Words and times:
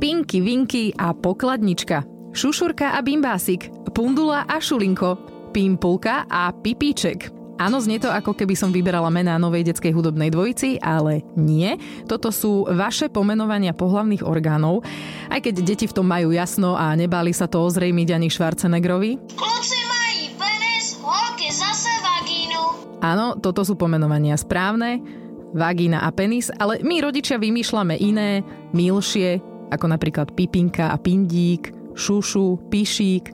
Pinky, 0.00 0.40
Vinky 0.40 0.96
a 0.96 1.12
Pokladnička, 1.12 2.08
Šušurka 2.32 2.96
a 2.96 3.04
Bimbásik, 3.04 3.68
Pundula 3.92 4.48
a 4.48 4.56
Šulinko, 4.56 5.20
Pimpulka 5.52 6.24
a 6.24 6.48
Pipíček. 6.56 7.28
Áno, 7.60 7.76
znie 7.84 8.00
to 8.00 8.08
ako 8.08 8.32
keby 8.32 8.56
som 8.56 8.72
vyberala 8.72 9.12
mená 9.12 9.36
novej 9.36 9.68
detskej 9.68 9.92
hudobnej 9.92 10.32
dvojici, 10.32 10.80
ale 10.80 11.20
nie. 11.36 11.76
Toto 12.08 12.32
sú 12.32 12.64
vaše 12.72 13.12
pomenovania 13.12 13.76
pohlavných 13.76 14.24
orgánov, 14.24 14.80
aj 15.28 15.44
keď 15.44 15.54
deti 15.68 15.84
v 15.84 15.92
tom 15.92 16.08
majú 16.08 16.32
jasno 16.32 16.80
a 16.80 16.96
nebáli 16.96 17.36
sa 17.36 17.44
to 17.44 17.60
ozrejmiť 17.60 18.08
ani 18.16 18.32
Schwarzeneggerovi. 18.32 19.36
Kluci 19.36 19.78
mají 19.84 20.32
penis, 20.40 20.96
holky 20.96 21.52
zase 21.52 21.92
vagínu. 22.00 22.60
Áno, 23.04 23.36
toto 23.36 23.68
sú 23.68 23.76
pomenovania 23.76 24.40
správne, 24.40 25.04
vagína 25.52 26.00
a 26.00 26.08
penis, 26.08 26.48
ale 26.56 26.80
my 26.80 27.04
rodičia 27.04 27.36
vymýšľame 27.36 28.00
iné, 28.00 28.40
milšie, 28.72 29.49
ako 29.70 29.86
napríklad 29.88 30.34
pipinka 30.34 30.90
a 30.92 30.96
pindík, 31.00 31.80
šušu, 31.94 32.70
pišík. 32.70 33.24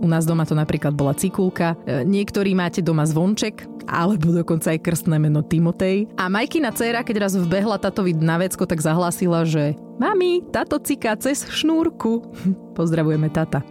U 0.00 0.06
nás 0.06 0.26
doma 0.26 0.44
to 0.44 0.54
napríklad 0.54 0.94
bola 0.94 1.14
cikulka. 1.16 1.78
E, 1.86 2.04
niektorí 2.04 2.52
máte 2.52 2.84
doma 2.84 3.06
zvonček, 3.06 3.64
alebo 3.86 4.30
dokonca 4.34 4.74
aj 4.74 4.82
krstné 4.82 5.16
meno 5.18 5.42
Timotej. 5.42 6.10
A 6.18 6.28
Majkina 6.28 6.70
dcéra, 6.74 7.02
keď 7.02 7.28
raz 7.28 7.32
vbehla 7.34 7.78
tatovi 7.78 8.14
na 8.14 8.38
vecko, 8.38 8.66
tak 8.68 8.82
zahlásila, 8.82 9.46
že 9.46 9.74
Mami, 9.98 10.42
tato 10.50 10.82
ciká 10.82 11.14
cez 11.18 11.46
šnúrku. 11.46 12.26
Pozdravujeme 12.78 13.30
tata. 13.30 13.62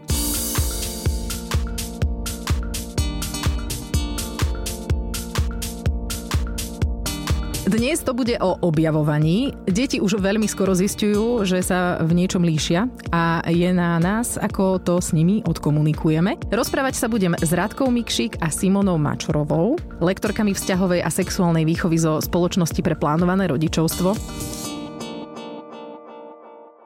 Dnes 7.71 8.03
to 8.03 8.11
bude 8.11 8.35
o 8.43 8.59
objavovaní. 8.67 9.55
Deti 9.63 10.03
už 10.03 10.19
veľmi 10.19 10.43
skoro 10.43 10.75
zistujú, 10.75 11.47
že 11.47 11.63
sa 11.63 12.03
v 12.03 12.11
niečom 12.19 12.43
líšia 12.43 12.91
a 13.15 13.47
je 13.47 13.71
na 13.71 13.95
nás, 13.95 14.35
ako 14.35 14.83
to 14.83 14.99
s 14.99 15.15
nimi 15.15 15.39
odkomunikujeme. 15.47 16.35
Rozprávať 16.51 16.99
sa 16.99 17.07
budem 17.07 17.31
s 17.39 17.47
Radkou 17.55 17.87
Mikšík 17.87 18.43
a 18.43 18.51
Simonou 18.51 18.99
Mačorovou, 18.99 19.79
lektorkami 20.03 20.51
vzťahovej 20.51 20.99
a 20.99 21.07
sexuálnej 21.07 21.63
výchovy 21.63 21.95
zo 21.95 22.19
Spoločnosti 22.19 22.83
pre 22.83 22.99
plánované 22.99 23.47
rodičovstvo. 23.47 24.19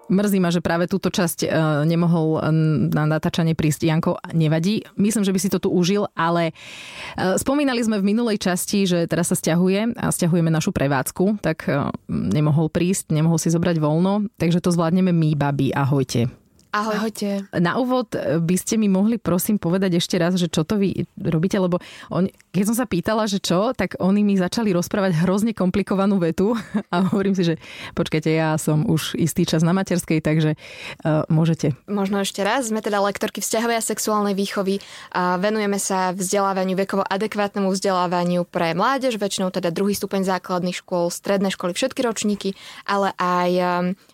Mrzí 0.05 0.37
ma, 0.37 0.53
že 0.53 0.61
práve 0.61 0.85
túto 0.85 1.09
časť 1.09 1.45
e, 1.45 1.47
nemohol 1.89 2.37
na 2.93 3.03
natáčanie 3.09 3.57
prísť 3.57 3.89
Janko. 3.89 4.21
Nevadí. 4.37 4.85
Myslím, 5.01 5.25
že 5.25 5.33
by 5.33 5.39
si 5.41 5.49
to 5.49 5.57
tu 5.57 5.73
užil, 5.73 6.05
ale 6.13 6.53
e, 6.53 6.53
spomínali 7.41 7.81
sme 7.81 7.97
v 7.97 8.13
minulej 8.13 8.37
časti, 8.37 8.85
že 8.85 9.09
teraz 9.09 9.33
sa 9.33 9.37
stiahuje 9.37 9.97
a 9.97 10.13
stiahujeme 10.13 10.53
našu 10.53 10.69
prevádzku, 10.69 11.41
tak 11.41 11.65
e, 11.65 11.89
nemohol 12.09 12.69
prísť, 12.69 13.17
nemohol 13.17 13.41
si 13.41 13.49
zobrať 13.49 13.81
voľno, 13.81 14.29
takže 14.37 14.61
to 14.61 14.69
zvládneme 14.69 15.09
my, 15.09 15.33
babi. 15.33 15.73
Ahojte. 15.73 16.29
Ahojte. 16.75 17.47
Na 17.55 17.79
úvod 17.79 18.11
by 18.19 18.55
ste 18.59 18.75
mi 18.75 18.91
mohli 18.91 19.15
prosím 19.15 19.55
povedať 19.55 19.95
ešte 19.95 20.19
raz, 20.19 20.35
že 20.35 20.51
čo 20.51 20.67
to 20.67 20.75
vy 20.75 21.07
robíte, 21.15 21.55
lebo 21.55 21.79
on, 22.11 22.27
keď 22.55 22.65
som 22.71 22.77
sa 22.79 22.87
pýtala, 22.89 23.27
že 23.27 23.43
čo, 23.43 23.75
tak 23.75 23.99
oni 23.99 24.23
mi 24.23 24.39
začali 24.39 24.71
rozprávať 24.71 25.27
hrozne 25.27 25.51
komplikovanú 25.51 26.17
vetu 26.17 26.55
a 26.93 27.05
hovorím 27.11 27.35
si, 27.35 27.43
že 27.43 27.55
počkajte, 27.93 28.31
ja 28.31 28.55
som 28.55 28.87
už 28.87 29.19
istý 29.19 29.43
čas 29.43 29.61
na 29.61 29.75
materskej, 29.75 30.23
takže 30.23 30.55
uh, 30.55 31.27
môžete. 31.29 31.77
Možno 31.85 32.23
ešte 32.23 32.41
raz, 32.41 32.71
sme 32.71 32.81
teda 32.81 33.03
lektorky 33.03 33.43
vzťahovej 33.43 33.77
a 33.77 33.83
sexuálnej 33.83 34.33
výchovy 34.33 34.81
a 35.13 35.37
venujeme 35.37 35.77
sa 35.77 36.15
vzdelávaniu, 36.15 36.73
vekovo 36.79 37.03
adekvátnemu 37.05 37.69
vzdelávaniu 37.69 38.41
pre 38.47 38.73
mládež, 38.73 39.19
väčšinou 39.19 39.51
teda 39.51 39.69
druhý 39.69 39.93
stupeň 39.93 40.25
základných 40.25 40.81
škôl, 40.81 41.13
stredné 41.13 41.53
školy, 41.53 41.77
všetky 41.77 42.01
ročníky, 42.01 42.57
ale 42.89 43.13
aj 43.21 43.51
um, 43.53 43.67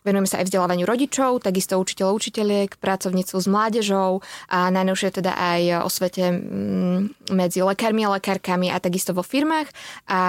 venujeme 0.04 0.28
sa 0.28 0.44
aj 0.44 0.52
vzdelávaniu 0.52 0.90
rodičov, 0.90 1.46
takisto 1.46 1.80
učiteľov, 1.80 2.18
učiteľ 2.18 2.42
učiteľiek, 2.42 2.80
pracovníctvu 2.80 3.38
s 3.38 3.48
mládežou 3.52 4.12
a 4.50 4.72
najnovšie 4.74 5.10
teda 5.20 5.36
aj 5.36 5.86
o 5.86 5.90
svete 5.92 6.32
mm, 6.32 7.30
medzi 7.36 7.62
lekármi 7.62 8.08
a 8.08 8.16
lekárkami 8.32 8.72
a 8.72 8.80
takisto 8.80 9.12
vo 9.12 9.28
firmách 9.28 9.68
a 10.08 10.20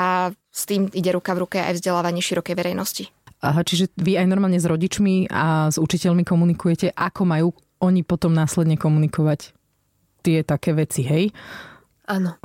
s 0.51 0.63
tým 0.67 0.91
ide 0.91 1.15
ruka 1.15 1.39
v 1.39 1.47
ruke 1.47 1.59
aj 1.63 1.79
vzdelávanie 1.79 2.19
širokej 2.19 2.59
verejnosti. 2.59 3.07
Aha, 3.43 3.63
čiže 3.63 3.95
vy 3.99 4.19
aj 4.19 4.27
normálne 4.27 4.59
s 4.59 4.67
rodičmi 4.67 5.31
a 5.31 5.71
s 5.71 5.79
učiteľmi 5.79 6.27
komunikujete, 6.27 6.95
ako 6.95 7.23
majú 7.23 7.49
oni 7.83 8.07
potom 8.07 8.35
následne 8.35 8.79
komunikovať 8.79 9.55
tie 10.23 10.47
také 10.47 10.71
veci, 10.75 11.03
hej? 11.03 11.35
Áno. 12.07 12.39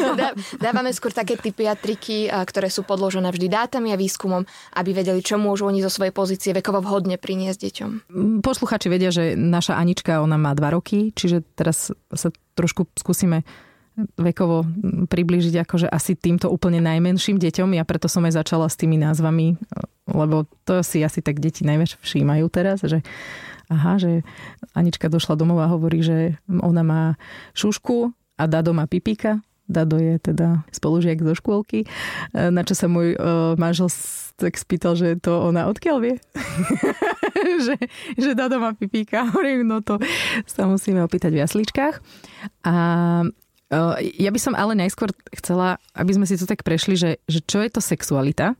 Dávame 0.64 0.92
skôr 0.92 1.12
také 1.12 1.36
typy 1.40 1.68
a 1.68 1.76
triky, 1.76 2.28
ktoré 2.28 2.68
sú 2.68 2.84
podložené 2.84 3.32
vždy 3.32 3.48
dátami 3.48 3.92
a 3.92 4.00
výskumom, 4.00 4.44
aby 4.76 4.90
vedeli, 4.96 5.20
čo 5.24 5.40
môžu 5.40 5.68
oni 5.68 5.80
zo 5.84 5.92
svojej 5.92 6.12
pozície 6.12 6.52
vekovo 6.52 6.84
vhodne 6.84 7.16
priniesť 7.20 7.58
deťom. 7.68 7.90
Mm, 8.12 8.36
posluchači 8.44 8.92
vedia, 8.92 9.08
že 9.08 9.36
naša 9.36 9.76
Anička, 9.76 10.20
ona 10.20 10.36
má 10.36 10.52
dva 10.52 10.76
roky, 10.76 11.12
čiže 11.16 11.40
teraz 11.56 11.92
sa 11.92 12.28
trošku 12.56 12.88
skúsime 12.96 13.44
vekovo 14.18 14.66
približiť 15.06 15.54
akože 15.62 15.86
asi 15.86 16.18
týmto 16.18 16.50
úplne 16.50 16.82
najmenším 16.82 17.38
deťom. 17.38 17.78
Ja 17.78 17.86
preto 17.86 18.10
som 18.10 18.26
aj 18.26 18.42
začala 18.42 18.66
s 18.66 18.74
tými 18.74 18.98
názvami, 18.98 19.54
lebo 20.10 20.50
to 20.66 20.82
si 20.82 21.00
asi 21.06 21.22
tak 21.22 21.38
deti 21.38 21.62
najviac 21.62 21.98
všímajú 22.02 22.46
teraz, 22.50 22.82
že 22.82 23.06
aha, 23.70 23.96
že 23.96 24.26
Anička 24.74 25.06
došla 25.06 25.38
domov 25.38 25.62
a 25.62 25.70
hovorí, 25.70 26.02
že 26.02 26.36
ona 26.50 26.82
má 26.82 27.02
šušku, 27.54 28.12
a 28.34 28.44
Dado 28.50 28.74
má 28.74 28.86
pipíka. 28.90 29.38
Dado 29.64 29.96
je 29.96 30.20
teda 30.20 30.60
spolužiak 30.68 31.24
zo 31.24 31.32
škôlky, 31.32 31.88
e, 32.36 32.52
na 32.52 32.68
čo 32.68 32.76
sa 32.76 32.84
môj 32.84 33.16
uh, 33.16 33.56
manžel 33.56 33.88
tak 34.36 34.60
spýtal, 34.60 34.92
že 34.92 35.16
to 35.16 35.40
ona 35.40 35.72
odkiaľ 35.72 36.04
vie? 36.04 36.14
že, 37.64 37.80
že 38.20 38.36
Dado 38.36 38.60
má 38.60 38.76
pipíka. 38.76 39.24
Hovorím, 39.32 39.64
no 39.64 39.80
to 39.80 39.96
sa 40.44 40.68
musíme 40.68 41.00
opýtať 41.00 41.32
v 41.32 41.40
jasličkách. 41.48 41.96
A 42.68 42.74
ja 43.98 44.30
by 44.30 44.40
som 44.40 44.54
ale 44.54 44.78
najskôr 44.78 45.10
chcela, 45.34 45.80
aby 45.96 46.12
sme 46.14 46.26
si 46.28 46.38
to 46.38 46.46
tak 46.46 46.62
prešli, 46.62 46.94
že, 46.94 47.10
že 47.26 47.40
čo 47.42 47.64
je 47.64 47.70
to 47.72 47.80
sexualita 47.82 48.54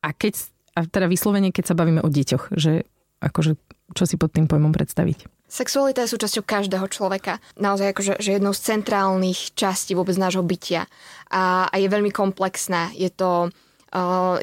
a 0.00 0.08
keď, 0.14 0.38
a 0.78 0.86
teda 0.86 1.10
vyslovene, 1.10 1.50
keď 1.50 1.74
sa 1.74 1.78
bavíme 1.78 2.00
o 2.00 2.08
deťoch, 2.08 2.54
že 2.54 2.86
akože, 3.18 3.58
čo 3.94 4.04
si 4.06 4.14
pod 4.14 4.30
tým 4.30 4.46
pojmom 4.46 4.70
predstaviť? 4.70 5.26
Sexualita 5.48 6.04
je 6.04 6.12
súčasťou 6.12 6.44
každého 6.44 6.86
človeka. 6.92 7.40
Naozaj 7.56 7.96
akože 7.96 8.12
že 8.20 8.36
jednou 8.36 8.52
z 8.52 8.68
centrálnych 8.68 9.56
častí 9.56 9.96
vôbec 9.96 10.12
nášho 10.20 10.44
bytia. 10.44 10.84
A, 11.32 11.64
a 11.72 11.74
je 11.80 11.88
veľmi 11.88 12.12
komplexná. 12.12 12.92
Je 12.92 13.08
to 13.08 13.48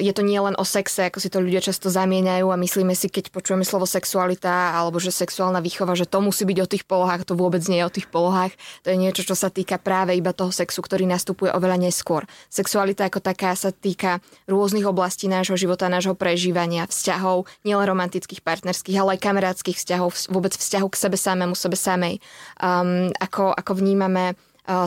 je 0.02 0.12
to 0.12 0.22
nie 0.26 0.42
len 0.42 0.58
o 0.58 0.66
sexe, 0.66 1.06
ako 1.06 1.22
si 1.22 1.30
to 1.30 1.38
ľudia 1.38 1.62
často 1.62 1.86
zamieňajú 1.86 2.50
a 2.50 2.58
myslíme 2.58 2.98
si, 2.98 3.06
keď 3.06 3.30
počujeme 3.30 3.62
slovo 3.62 3.86
sexualita 3.86 4.74
alebo 4.74 4.98
že 4.98 5.14
sexuálna 5.14 5.62
výchova, 5.62 5.94
že 5.94 6.10
to 6.10 6.18
musí 6.18 6.42
byť 6.42 6.58
o 6.58 6.70
tých 6.70 6.82
polohách, 6.82 7.22
to 7.22 7.38
vôbec 7.38 7.62
nie 7.70 7.78
je 7.78 7.86
o 7.86 7.94
tých 7.94 8.10
polohách. 8.10 8.58
To 8.82 8.90
je 8.90 8.98
niečo, 8.98 9.22
čo 9.22 9.38
sa 9.38 9.46
týka 9.46 9.78
práve 9.78 10.18
iba 10.18 10.34
toho 10.34 10.50
sexu, 10.50 10.82
ktorý 10.82 11.06
nastupuje 11.06 11.54
oveľa 11.54 11.78
neskôr. 11.78 12.26
Sexualita 12.50 13.06
ako 13.06 13.22
taká 13.22 13.54
sa 13.54 13.70
týka 13.70 14.18
rôznych 14.50 14.82
oblastí 14.82 15.30
nášho 15.30 15.54
života, 15.54 15.86
nášho 15.86 16.18
prežívania, 16.18 16.90
vzťahov, 16.90 17.46
nielen 17.62 17.86
romantických, 17.86 18.42
partnerských, 18.42 18.98
ale 18.98 19.14
aj 19.14 19.22
kamarátskych 19.22 19.78
vzťahov, 19.78 20.10
vôbec 20.26 20.58
vzťahu 20.58 20.86
k 20.90 20.96
sebe 20.98 21.14
samému, 21.14 21.54
sebe 21.54 21.78
samej. 21.78 22.18
Um, 22.58 23.14
ako, 23.22 23.54
ako 23.54 23.72
vnímame 23.78 24.34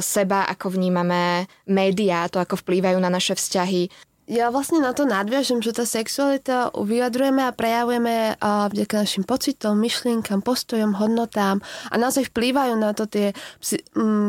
seba, 0.03 0.43
ako 0.51 0.75
vnímame 0.75 1.47
médiá, 1.63 2.27
to 2.27 2.43
ako 2.43 2.59
vplývajú 2.59 2.99
na 2.99 3.07
naše 3.07 3.31
vzťahy, 3.31 3.87
ja 4.29 4.53
vlastne 4.53 4.77
na 4.77 4.93
to 4.93 5.09
nadviažem, 5.09 5.57
že 5.57 5.73
tá 5.73 5.89
sexualita 5.89 6.69
vyjadrujeme 6.77 7.49
a 7.49 7.55
prejavujeme 7.55 8.37
vďaka 8.37 9.01
našim 9.01 9.25
pocitom, 9.25 9.73
myšlienkam, 9.81 10.45
postojom, 10.45 10.93
hodnotám 10.93 11.65
a 11.89 11.95
naozaj 11.97 12.29
vplývajú 12.29 12.77
na 12.77 12.93
to 12.93 13.09
tie 13.09 13.33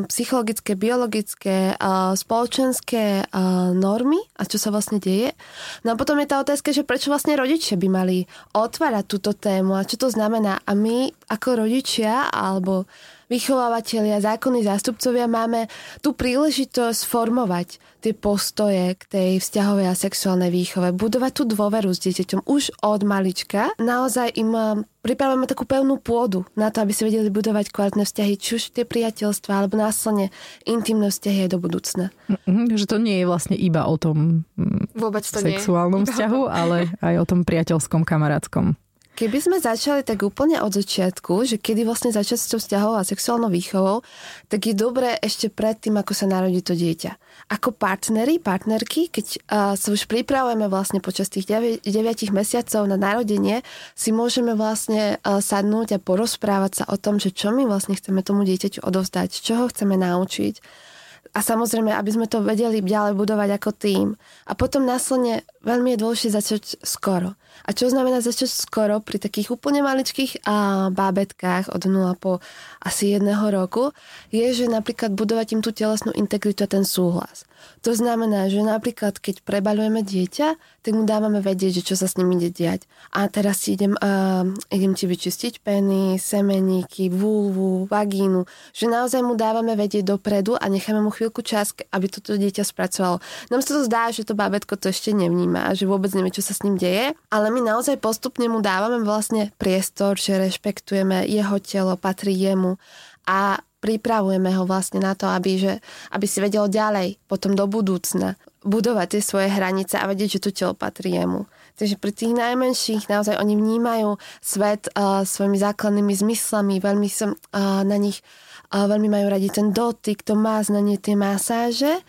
psychologické, 0.09 0.73
biologické, 0.73 1.77
a 1.77 2.17
spoločenské 2.17 3.29
normy 3.77 4.25
a 4.41 4.49
čo 4.49 4.57
sa 4.57 4.73
vlastne 4.73 4.97
deje. 4.97 5.37
No 5.85 5.93
a 5.93 5.99
potom 6.01 6.17
je 6.17 6.33
tá 6.33 6.41
otázka, 6.41 6.73
že 6.73 6.89
prečo 6.89 7.13
vlastne 7.13 7.37
rodičia 7.37 7.77
by 7.77 7.89
mali 7.93 8.25
otvárať 8.57 9.05
túto 9.05 9.37
tému 9.37 9.77
a 9.77 9.85
čo 9.85 10.01
to 10.01 10.09
znamená. 10.09 10.65
A 10.65 10.73
my 10.73 11.13
ako 11.29 11.69
rodičia 11.69 12.33
alebo 12.33 12.89
vychovávateľia, 13.31 14.19
zákonní 14.21 14.67
zástupcovia 14.67 15.31
máme 15.31 15.71
tú 16.03 16.13
príležitosť 16.13 17.01
formovať 17.07 17.79
tie 18.03 18.13
postoje 18.17 18.97
k 18.97 19.03
tej 19.07 19.31
vzťahovej 19.39 19.87
a 19.87 19.95
sexuálnej 19.95 20.51
výchove, 20.51 20.91
budovať 20.97 21.33
tú 21.33 21.43
dôveru 21.47 21.95
s 21.95 22.03
dieťaťom 22.03 22.49
už 22.49 22.75
od 22.83 23.01
malička. 23.07 23.71
Naozaj 23.77 24.35
im 24.41 24.51
um, 24.51 24.83
pripravujeme 25.05 25.47
takú 25.47 25.69
pevnú 25.69 26.01
pôdu 26.01 26.49
na 26.57 26.73
to, 26.73 26.83
aby 26.83 26.97
si 26.97 27.07
vedeli 27.07 27.29
budovať 27.29 27.71
kvalitné 27.71 28.09
vzťahy, 28.09 28.35
či 28.41 28.51
už 28.57 28.63
tie 28.75 28.85
priateľstva, 28.89 29.53
alebo 29.53 29.77
následne 29.77 30.33
intimné 30.65 31.13
vzťahy 31.13 31.47
aj 31.47 31.51
do 31.53 31.59
budúcna. 31.61 32.05
Mm-hmm, 32.27 32.75
že 32.75 32.89
to 32.89 32.97
nie 32.97 33.21
je 33.23 33.29
vlastne 33.29 33.55
iba 33.55 33.85
o 33.85 33.95
tom 34.01 34.49
mm, 34.57 34.97
Vôbec 34.97 35.23
to 35.23 35.39
sexuálnom 35.39 36.03
nie. 36.03 36.09
vzťahu, 36.11 36.41
ale 36.49 36.91
aj 37.05 37.15
o 37.21 37.25
tom 37.29 37.45
priateľskom, 37.45 38.03
kamarátskom. 38.03 38.75
Keby 39.21 39.37
sme 39.37 39.61
začali 39.61 40.01
tak 40.01 40.25
úplne 40.25 40.65
od 40.65 40.73
začiatku, 40.73 41.45
že 41.45 41.61
kedy 41.61 41.85
vlastne 41.85 42.09
začať 42.09 42.41
s 42.41 42.49
tou 42.49 42.57
vzťahovou 42.57 42.97
a 42.97 43.05
sexuálnou 43.05 43.53
výchovou, 43.53 44.01
tak 44.49 44.65
je 44.65 44.73
dobré 44.73 45.13
ešte 45.21 45.53
predtým, 45.53 46.01
ako 46.01 46.17
sa 46.17 46.25
narodí 46.25 46.65
to 46.65 46.73
dieťa. 46.73 47.21
Ako 47.53 47.77
partneri, 47.77 48.41
partnerky, 48.41 49.13
keď 49.13 49.27
uh, 49.29 49.37
sa 49.77 49.89
už 49.93 50.09
pripravujeme 50.09 50.73
vlastne 50.73 51.05
počas 51.05 51.29
tých 51.29 51.45
9, 51.53 51.85
9 51.85 52.33
mesiacov 52.33 52.89
na 52.89 52.97
narodenie, 52.97 53.61
si 53.93 54.09
môžeme 54.09 54.57
vlastne 54.57 55.21
uh, 55.21 55.45
sadnúť 55.45 56.01
a 56.01 56.03
porozprávať 56.03 56.81
sa 56.81 56.85
o 56.89 56.97
tom, 56.97 57.21
že 57.21 57.29
čo 57.29 57.53
my 57.53 57.69
vlastne 57.69 57.93
chceme 58.01 58.25
tomu 58.25 58.49
dieťaťu 58.49 58.81
odovzdať, 58.81 59.37
čo 59.37 59.61
ho 59.61 59.69
chceme 59.69 60.01
naučiť 60.01 60.89
a 61.31 61.41
samozrejme, 61.47 61.95
aby 61.95 62.11
sme 62.11 62.27
to 62.27 62.43
vedeli 62.43 62.83
ďalej 62.83 63.15
budovať 63.15 63.49
ako 63.55 63.71
tým. 63.71 64.07
A 64.51 64.53
potom 64.59 64.83
následne 64.83 65.47
veľmi 65.65 65.95
je 65.95 66.01
dôležité 66.01 66.31
začať 66.33 66.63
skoro. 66.85 67.37
A 67.67 67.77
čo 67.77 67.93
znamená 67.93 68.25
začať 68.25 68.49
skoro 68.49 69.05
pri 69.05 69.21
takých 69.21 69.53
úplne 69.53 69.85
maličkých 69.85 70.47
a, 70.49 70.89
bábetkách 70.89 71.69
od 71.69 71.83
0 71.85 72.17
po 72.17 72.41
asi 72.81 73.17
jedného 73.17 73.45
roku, 73.53 73.93
je, 74.33 74.49
že 74.57 74.67
napríklad 74.71 75.13
budovať 75.13 75.59
im 75.59 75.61
tú 75.61 75.71
telesnú 75.75 76.15
integritu 76.17 76.65
a 76.65 76.71
ten 76.71 76.89
súhlas. 76.89 77.45
To 77.85 77.93
znamená, 77.97 78.49
že 78.49 78.61
napríklad 78.61 79.17
keď 79.17 79.41
prebalujeme 79.45 80.05
dieťa, 80.05 80.49
tak 80.81 80.93
mu 80.97 81.05
dávame 81.05 81.41
vedieť, 81.41 81.81
že 81.81 81.93
čo 81.93 81.95
sa 81.97 82.09
s 82.09 82.17
ním 82.17 82.37
ide 82.37 82.53
diať. 82.53 82.85
A 83.13 83.29
teraz 83.29 83.65
si 83.65 83.77
idem, 83.77 83.97
uh, 83.97 84.49
idem 84.73 84.93
ti 84.97 85.05
vyčistiť 85.05 85.61
peny, 85.61 86.17
semeníky, 86.17 87.13
vulvu, 87.13 87.85
vagínu. 87.89 88.45
Že 88.73 88.87
naozaj 88.89 89.21
mu 89.25 89.37
dávame 89.37 89.77
vedieť 89.77 90.09
dopredu 90.09 90.57
a 90.57 90.65
necháme 90.69 91.05
mu 91.05 91.13
chvíľku 91.13 91.45
čas, 91.45 91.77
aby 91.93 92.07
toto 92.09 92.37
dieťa 92.37 92.65
spracovalo. 92.65 93.21
Nám 93.53 93.61
sa 93.65 93.77
to 93.77 93.83
zdá, 93.85 94.09
že 94.13 94.25
to 94.25 94.37
bábetko 94.37 94.81
to 94.81 94.89
ešte 94.93 95.13
nevníma, 95.13 95.50
že 95.75 95.89
vôbec 95.89 96.13
nevie, 96.15 96.31
čo 96.31 96.45
sa 96.45 96.55
s 96.55 96.63
ním 96.63 96.79
deje, 96.79 97.13
ale 97.33 97.47
my 97.51 97.61
naozaj 97.65 97.99
postupne 97.99 98.47
mu 98.47 98.63
dávame 98.63 99.03
vlastne 99.03 99.51
priestor, 99.59 100.15
že 100.15 100.39
rešpektujeme 100.39 101.27
jeho 101.27 101.59
telo, 101.59 101.99
patrí 101.99 102.33
jemu 102.37 102.79
a 103.27 103.59
pripravujeme 103.81 104.53
ho 104.55 104.69
vlastne 104.69 105.01
na 105.01 105.17
to, 105.17 105.27
aby, 105.27 105.57
že, 105.57 105.73
aby 106.13 106.27
si 106.29 106.39
vedel 106.45 106.69
ďalej, 106.69 107.17
potom 107.25 107.57
do 107.57 107.65
budúcna, 107.65 108.37
budovať 108.61 109.17
tie 109.17 109.23
svoje 109.25 109.49
hranice 109.49 109.97
a 109.97 110.05
vedieť, 110.05 110.37
že 110.37 110.43
to 110.45 110.51
telo 110.53 110.75
patrí 110.77 111.17
jemu. 111.17 111.49
Takže 111.81 111.97
pri 111.97 112.13
tých 112.13 112.37
najmenších 112.37 113.09
naozaj 113.09 113.41
oni 113.41 113.57
vnímajú 113.57 114.21
svet 114.45 114.93
uh, 114.93 115.25
svojimi 115.25 115.57
základnými 115.57 116.13
zmyslami, 116.13 116.77
veľmi 116.77 117.09
som 117.09 117.33
uh, 117.33 117.81
na 117.89 117.97
nich 117.97 118.21
uh, 118.69 118.85
veľmi 118.85 119.09
majú 119.09 119.27
radi 119.33 119.49
ten 119.49 119.73
dotyk, 119.73 120.21
to 120.21 120.37
máznanie, 120.37 121.01
tie 121.01 121.17
masáže 121.17 122.05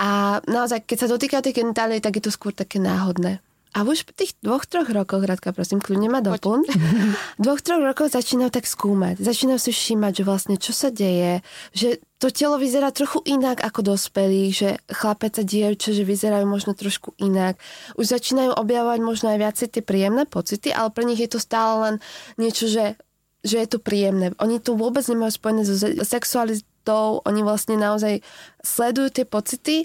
a 0.00 0.40
naozaj, 0.48 0.88
keď 0.88 0.96
sa 0.96 1.12
dotýka 1.12 1.44
tej 1.44 1.60
genitálie, 1.60 2.00
tak 2.00 2.16
je 2.16 2.24
to 2.24 2.32
skôr 2.32 2.56
také 2.56 2.80
náhodné. 2.80 3.44
A 3.70 3.86
už 3.86 4.02
po 4.02 4.10
tých 4.10 4.34
dvoch, 4.42 4.66
troch 4.66 4.90
rokoch, 4.90 5.22
Radka, 5.22 5.54
prosím, 5.54 5.78
kľudne 5.78 6.10
ma 6.10 6.18
doplň, 6.18 6.66
dvoch, 7.44 7.62
troch 7.62 7.78
rokoch 7.78 8.10
začínajú 8.10 8.50
tak 8.50 8.66
skúmať. 8.66 9.22
Začínajú 9.22 9.60
si 9.62 9.70
všímať, 9.70 10.12
že 10.18 10.26
vlastne 10.26 10.56
čo 10.58 10.74
sa 10.74 10.90
deje, 10.90 11.46
že 11.70 12.02
to 12.18 12.34
telo 12.34 12.58
vyzerá 12.58 12.90
trochu 12.90 13.22
inak 13.30 13.62
ako 13.62 13.94
dospelých, 13.94 14.50
že 14.50 14.70
chlapec 14.90 15.38
a 15.38 15.44
dievča, 15.46 15.94
že 15.94 16.02
vyzerajú 16.02 16.50
možno 16.50 16.74
trošku 16.74 17.14
inak. 17.22 17.62
Už 17.94 18.10
začínajú 18.10 18.58
objavovať 18.58 19.00
možno 19.06 19.30
aj 19.30 19.38
viacej 19.38 19.68
tie 19.70 19.82
príjemné 19.86 20.26
pocity, 20.26 20.74
ale 20.74 20.90
pre 20.90 21.06
nich 21.06 21.22
je 21.22 21.30
to 21.30 21.38
stále 21.38 21.78
len 21.78 21.94
niečo, 22.42 22.66
že, 22.66 22.98
že 23.46 23.62
je 23.62 23.68
to 23.70 23.78
príjemné. 23.78 24.34
Oni 24.42 24.58
to 24.58 24.74
vôbec 24.74 25.06
nemajú 25.06 25.30
spojené 25.30 25.62
so 25.62 25.78
sexualitou, 26.02 26.66
oni 27.24 27.40
vlastne 27.44 27.76
naozaj 27.76 28.24
sledujú 28.64 29.08
tie 29.12 29.26
pocity 29.28 29.76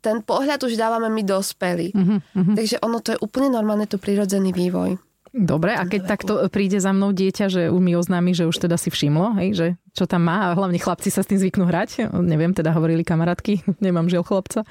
ten 0.00 0.24
pohľad 0.24 0.64
už 0.64 0.80
dávame 0.80 1.12
my 1.12 1.22
dospelí. 1.22 1.92
Uh-huh, 1.92 2.56
Takže 2.56 2.80
ono 2.80 3.04
to 3.04 3.14
je 3.14 3.18
úplne 3.20 3.52
normálne, 3.52 3.84
to 3.84 4.00
prirodzený 4.00 4.56
vývoj. 4.56 4.96
Dobre, 5.30 5.78
a 5.78 5.86
keď 5.86 6.10
takto 6.10 6.42
príde 6.50 6.82
za 6.82 6.90
mnou 6.90 7.14
dieťa, 7.14 7.46
že 7.46 7.62
už 7.70 7.78
mi 7.78 7.94
oznámi, 7.94 8.34
že 8.34 8.50
už 8.50 8.66
teda 8.66 8.74
si 8.74 8.90
všimlo, 8.90 9.38
hej, 9.38 9.48
že 9.54 9.66
čo 9.94 10.02
tam 10.10 10.26
má 10.26 10.50
a 10.50 10.58
hlavne 10.58 10.74
chlapci 10.74 11.06
sa 11.06 11.22
s 11.22 11.30
tým 11.30 11.38
zvyknú 11.38 11.70
hrať, 11.70 12.10
neviem, 12.18 12.50
teda 12.50 12.74
hovorili 12.74 13.06
kamarátky, 13.06 13.62
nemám 13.86 14.10
žiaľ 14.10 14.26
chlapca, 14.26 14.66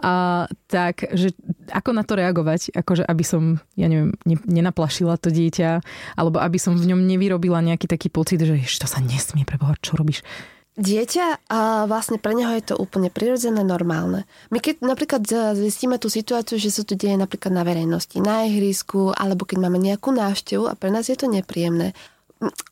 a, 0.00 0.48
tak, 0.64 1.12
že 1.12 1.36
ako 1.68 1.92
na 1.92 2.08
to 2.08 2.16
reagovať, 2.16 2.72
akože 2.72 3.04
aby 3.04 3.20
som, 3.20 3.60
ja 3.76 3.84
neviem, 3.92 4.16
ne, 4.24 4.40
nenaplašila 4.48 5.20
to 5.20 5.28
dieťa, 5.28 5.84
alebo 6.16 6.40
aby 6.40 6.56
som 6.56 6.72
v 6.72 6.88
ňom 6.88 7.04
nevyrobila 7.04 7.60
nejaký 7.60 7.84
taký 7.84 8.08
pocit, 8.08 8.40
že 8.40 8.64
to 8.80 8.88
sa 8.88 9.04
nesmie, 9.04 9.44
preboha, 9.44 9.76
čo 9.84 9.92
robíš? 9.92 10.24
Dieťa, 10.78 11.50
a 11.50 11.90
vlastne 11.90 12.22
pre 12.22 12.38
neho 12.38 12.54
je 12.54 12.70
to 12.70 12.78
úplne 12.78 13.10
prirodzené, 13.10 13.66
normálne. 13.66 14.30
My 14.54 14.62
keď 14.62 14.78
napríklad 14.78 15.26
zistíme 15.58 15.98
tú 15.98 16.06
situáciu, 16.06 16.54
že 16.54 16.70
sa 16.70 16.86
to 16.86 16.94
deje 16.94 17.18
napríklad 17.18 17.50
na 17.50 17.66
verejnosti, 17.66 18.14
na 18.22 18.46
ihrisku, 18.46 19.10
alebo 19.10 19.42
keď 19.42 19.58
máme 19.58 19.82
nejakú 19.82 20.14
návštevu 20.14 20.70
a 20.70 20.78
pre 20.78 20.94
nás 20.94 21.10
je 21.10 21.18
to 21.18 21.26
nepríjemné, 21.26 21.98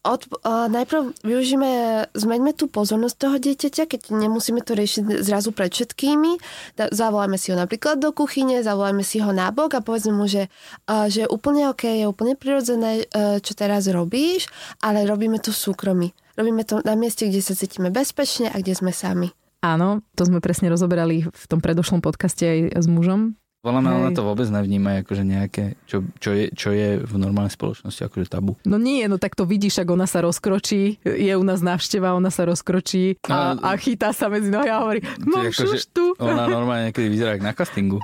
od, 0.06 0.20
uh, 0.46 0.70
najprv 0.70 1.26
využíme, 1.26 1.70
zmeňme 2.14 2.54
tú 2.54 2.70
pozornosť 2.70 3.16
toho 3.18 3.36
dieťaťa, 3.42 3.84
keď 3.90 4.00
nemusíme 4.14 4.62
to 4.62 4.78
riešiť 4.78 5.26
zrazu 5.26 5.50
pred 5.50 5.74
všetkými. 5.74 6.38
Da, 6.78 6.86
zavoláme 6.94 7.34
si 7.34 7.50
ho 7.50 7.56
napríklad 7.58 7.98
do 7.98 8.14
kuchyne, 8.14 8.62
zavoláme 8.62 9.02
si 9.02 9.18
ho 9.18 9.34
na 9.34 9.50
bok 9.50 9.74
a 9.74 9.82
povedzme 9.82 10.14
mu, 10.14 10.30
že, 10.30 10.46
uh, 10.86 11.10
že 11.10 11.26
je 11.26 11.28
úplne 11.28 11.66
OK, 11.66 11.82
je 11.86 12.06
úplne 12.06 12.38
prirodzené, 12.38 13.10
uh, 13.10 13.42
čo 13.42 13.58
teraz 13.58 13.90
robíš, 13.90 14.46
ale 14.78 15.02
robíme 15.02 15.42
to 15.42 15.50
v 15.50 15.58
súkromí. 15.58 16.08
Robíme 16.38 16.62
to 16.62 16.84
na 16.86 16.94
mieste, 16.94 17.26
kde 17.26 17.42
sa 17.42 17.58
cítime 17.58 17.90
bezpečne 17.90 18.52
a 18.52 18.60
kde 18.62 18.76
sme 18.76 18.92
sami. 18.94 19.34
Áno, 19.64 20.04
to 20.14 20.28
sme 20.28 20.38
presne 20.38 20.70
rozoberali 20.70 21.26
v 21.26 21.44
tom 21.48 21.58
predošlom 21.58 22.04
podcaste 22.04 22.44
aj 22.46 22.58
s 22.78 22.86
mužom, 22.86 23.34
podľa 23.66 23.82
mňa 23.82 23.92
ona 23.98 24.10
to 24.14 24.22
vôbec 24.22 24.46
nevníma 24.46 25.02
akože 25.02 25.26
nejaké, 25.26 25.74
čo, 25.90 26.06
čo, 26.22 26.30
je, 26.30 26.54
čo 26.54 26.70
je 26.70 27.02
v 27.02 27.14
normálnej 27.18 27.50
spoločnosti 27.50 27.98
akože 28.06 28.30
tabu. 28.30 28.54
No 28.62 28.78
nie, 28.78 29.02
no 29.10 29.18
tak 29.18 29.34
to 29.34 29.42
vidíš, 29.42 29.82
ak 29.82 29.90
ona 29.90 30.06
sa 30.06 30.22
rozkročí, 30.22 31.02
je 31.02 31.32
u 31.34 31.42
nás 31.42 31.66
návšteva, 31.66 32.14
ona 32.14 32.30
sa 32.30 32.46
rozkročí 32.46 33.18
a, 33.26 33.58
a 33.58 33.74
chytá 33.74 34.14
sa 34.14 34.30
medzi 34.30 34.54
nohy 34.54 34.70
a 34.70 34.86
hovorí, 34.86 35.02
mám 35.26 35.50
akože, 35.50 35.82
tu. 35.90 36.14
Ona 36.22 36.46
normálne 36.46 36.94
niekedy 36.94 37.10
vyzerá 37.10 37.34
na 37.42 37.50
castingu. 37.50 37.98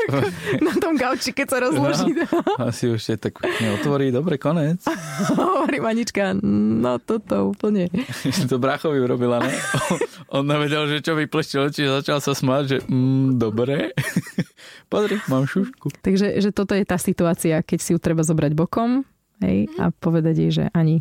na 0.70 0.74
tom 0.78 0.94
gauči, 0.94 1.34
keď 1.34 1.46
sa 1.50 1.58
rozloží. 1.66 2.14
No, 2.14 2.70
asi 2.70 2.86
už 2.86 3.02
je 3.02 3.18
tak 3.18 3.42
otvorí, 3.82 4.14
dobre, 4.14 4.38
konec. 4.38 4.86
hovorí 5.34 5.82
Manička, 5.82 6.38
no 6.38 7.02
toto 7.02 7.50
úplne. 7.50 7.90
to 8.50 8.62
brachovi 8.62 9.02
urobila, 9.02 9.42
ne? 9.42 9.50
On 10.30 10.46
nevedel, 10.46 10.86
že 10.86 11.02
čo 11.02 11.18
vypleštil, 11.18 11.74
čiže 11.74 11.90
začal 12.02 12.22
sa 12.22 12.38
smáť, 12.38 12.62
že 12.70 12.78
mm, 12.86 13.42
dobre. 13.42 13.90
Pozri, 14.92 15.16
mám 15.32 15.48
šušku. 15.48 15.88
Takže 16.04 16.36
že 16.36 16.52
toto 16.52 16.76
je 16.76 16.84
tá 16.84 17.00
situácia, 17.00 17.64
keď 17.64 17.78
si 17.80 17.90
ju 17.96 17.98
treba 17.98 18.20
zobrať 18.20 18.52
bokom 18.52 19.08
hej, 19.40 19.72
a 19.80 19.88
povedať 19.88 20.34
jej, 20.36 20.52
že 20.52 20.64
ani 20.76 21.00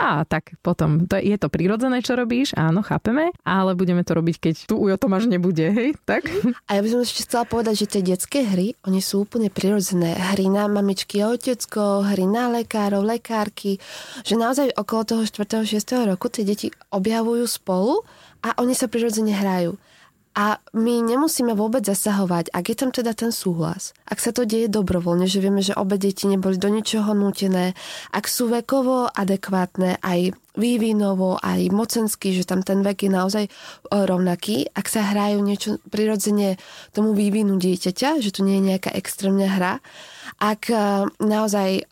a 0.00 0.24
tak 0.24 0.56
potom, 0.64 1.04
to 1.04 1.20
je, 1.20 1.28
je 1.28 1.36
to 1.36 1.52
prirodzené, 1.52 2.00
čo 2.00 2.16
robíš, 2.16 2.56
áno, 2.56 2.80
chápeme, 2.80 3.36
ale 3.44 3.76
budeme 3.76 4.00
to 4.00 4.16
robiť, 4.16 4.36
keď 4.40 4.54
tu 4.64 4.80
Ujo 4.80 4.96
Tomáš 4.96 5.28
nebude, 5.28 5.68
hej, 5.68 5.92
tak? 6.08 6.24
A 6.64 6.70
ja 6.72 6.80
by 6.80 6.88
som 6.88 7.04
ešte 7.04 7.28
chcela 7.28 7.44
povedať, 7.44 7.84
že 7.84 7.90
tie 7.92 8.02
detské 8.16 8.48
hry, 8.48 8.72
oni 8.88 9.04
sú 9.04 9.28
úplne 9.28 9.52
prirodzené. 9.52 10.16
Hry 10.16 10.48
na 10.48 10.72
mamičky 10.72 11.20
a 11.20 11.28
otecko, 11.28 12.08
hry 12.08 12.24
na 12.24 12.48
lekárov, 12.48 13.04
lekárky, 13.04 13.76
že 14.24 14.40
naozaj 14.40 14.72
okolo 14.72 15.04
toho 15.04 15.22
4. 15.28 15.68
6. 15.68 16.08
roku 16.08 16.32
tie 16.32 16.48
deti 16.48 16.72
objavujú 16.88 17.44
spolu 17.44 18.00
a 18.40 18.56
oni 18.56 18.72
sa 18.72 18.88
prirodzene 18.88 19.36
hrajú. 19.36 19.76
A 20.30 20.62
my 20.78 21.02
nemusíme 21.02 21.58
vôbec 21.58 21.82
zasahovať, 21.82 22.54
ak 22.54 22.64
je 22.70 22.76
tam 22.78 22.90
teda 22.94 23.18
ten 23.18 23.34
súhlas. 23.34 23.90
Ak 24.06 24.22
sa 24.22 24.30
to 24.30 24.46
deje 24.46 24.70
dobrovoľne, 24.70 25.26
že 25.26 25.42
vieme, 25.42 25.58
že 25.58 25.74
obe 25.74 25.98
deti 25.98 26.30
neboli 26.30 26.54
do 26.54 26.70
ničoho 26.70 27.10
nútené, 27.18 27.74
ak 28.14 28.30
sú 28.30 28.46
vekovo 28.46 29.10
adekvátne, 29.10 29.98
aj 29.98 30.30
vývinovo, 30.54 31.34
aj 31.42 31.74
mocensky, 31.74 32.30
že 32.30 32.46
tam 32.46 32.62
ten 32.62 32.82
vek 32.86 33.06
je 33.06 33.10
naozaj 33.10 33.44
e, 33.46 33.50
rovnaký, 33.90 34.70
ak 34.70 34.86
sa 34.86 35.02
hrajú 35.10 35.42
niečo 35.42 35.82
prirodzene 35.90 36.58
tomu 36.94 37.14
vývinu 37.14 37.58
dieťaťa, 37.58 38.22
že 38.22 38.30
to 38.30 38.46
nie 38.46 38.62
je 38.62 38.66
nejaká 38.74 38.90
extrémna 38.94 39.50
hra, 39.50 39.72
ak 40.38 40.62
e, 40.70 40.76
naozaj 41.22 41.70
e, 41.74 41.82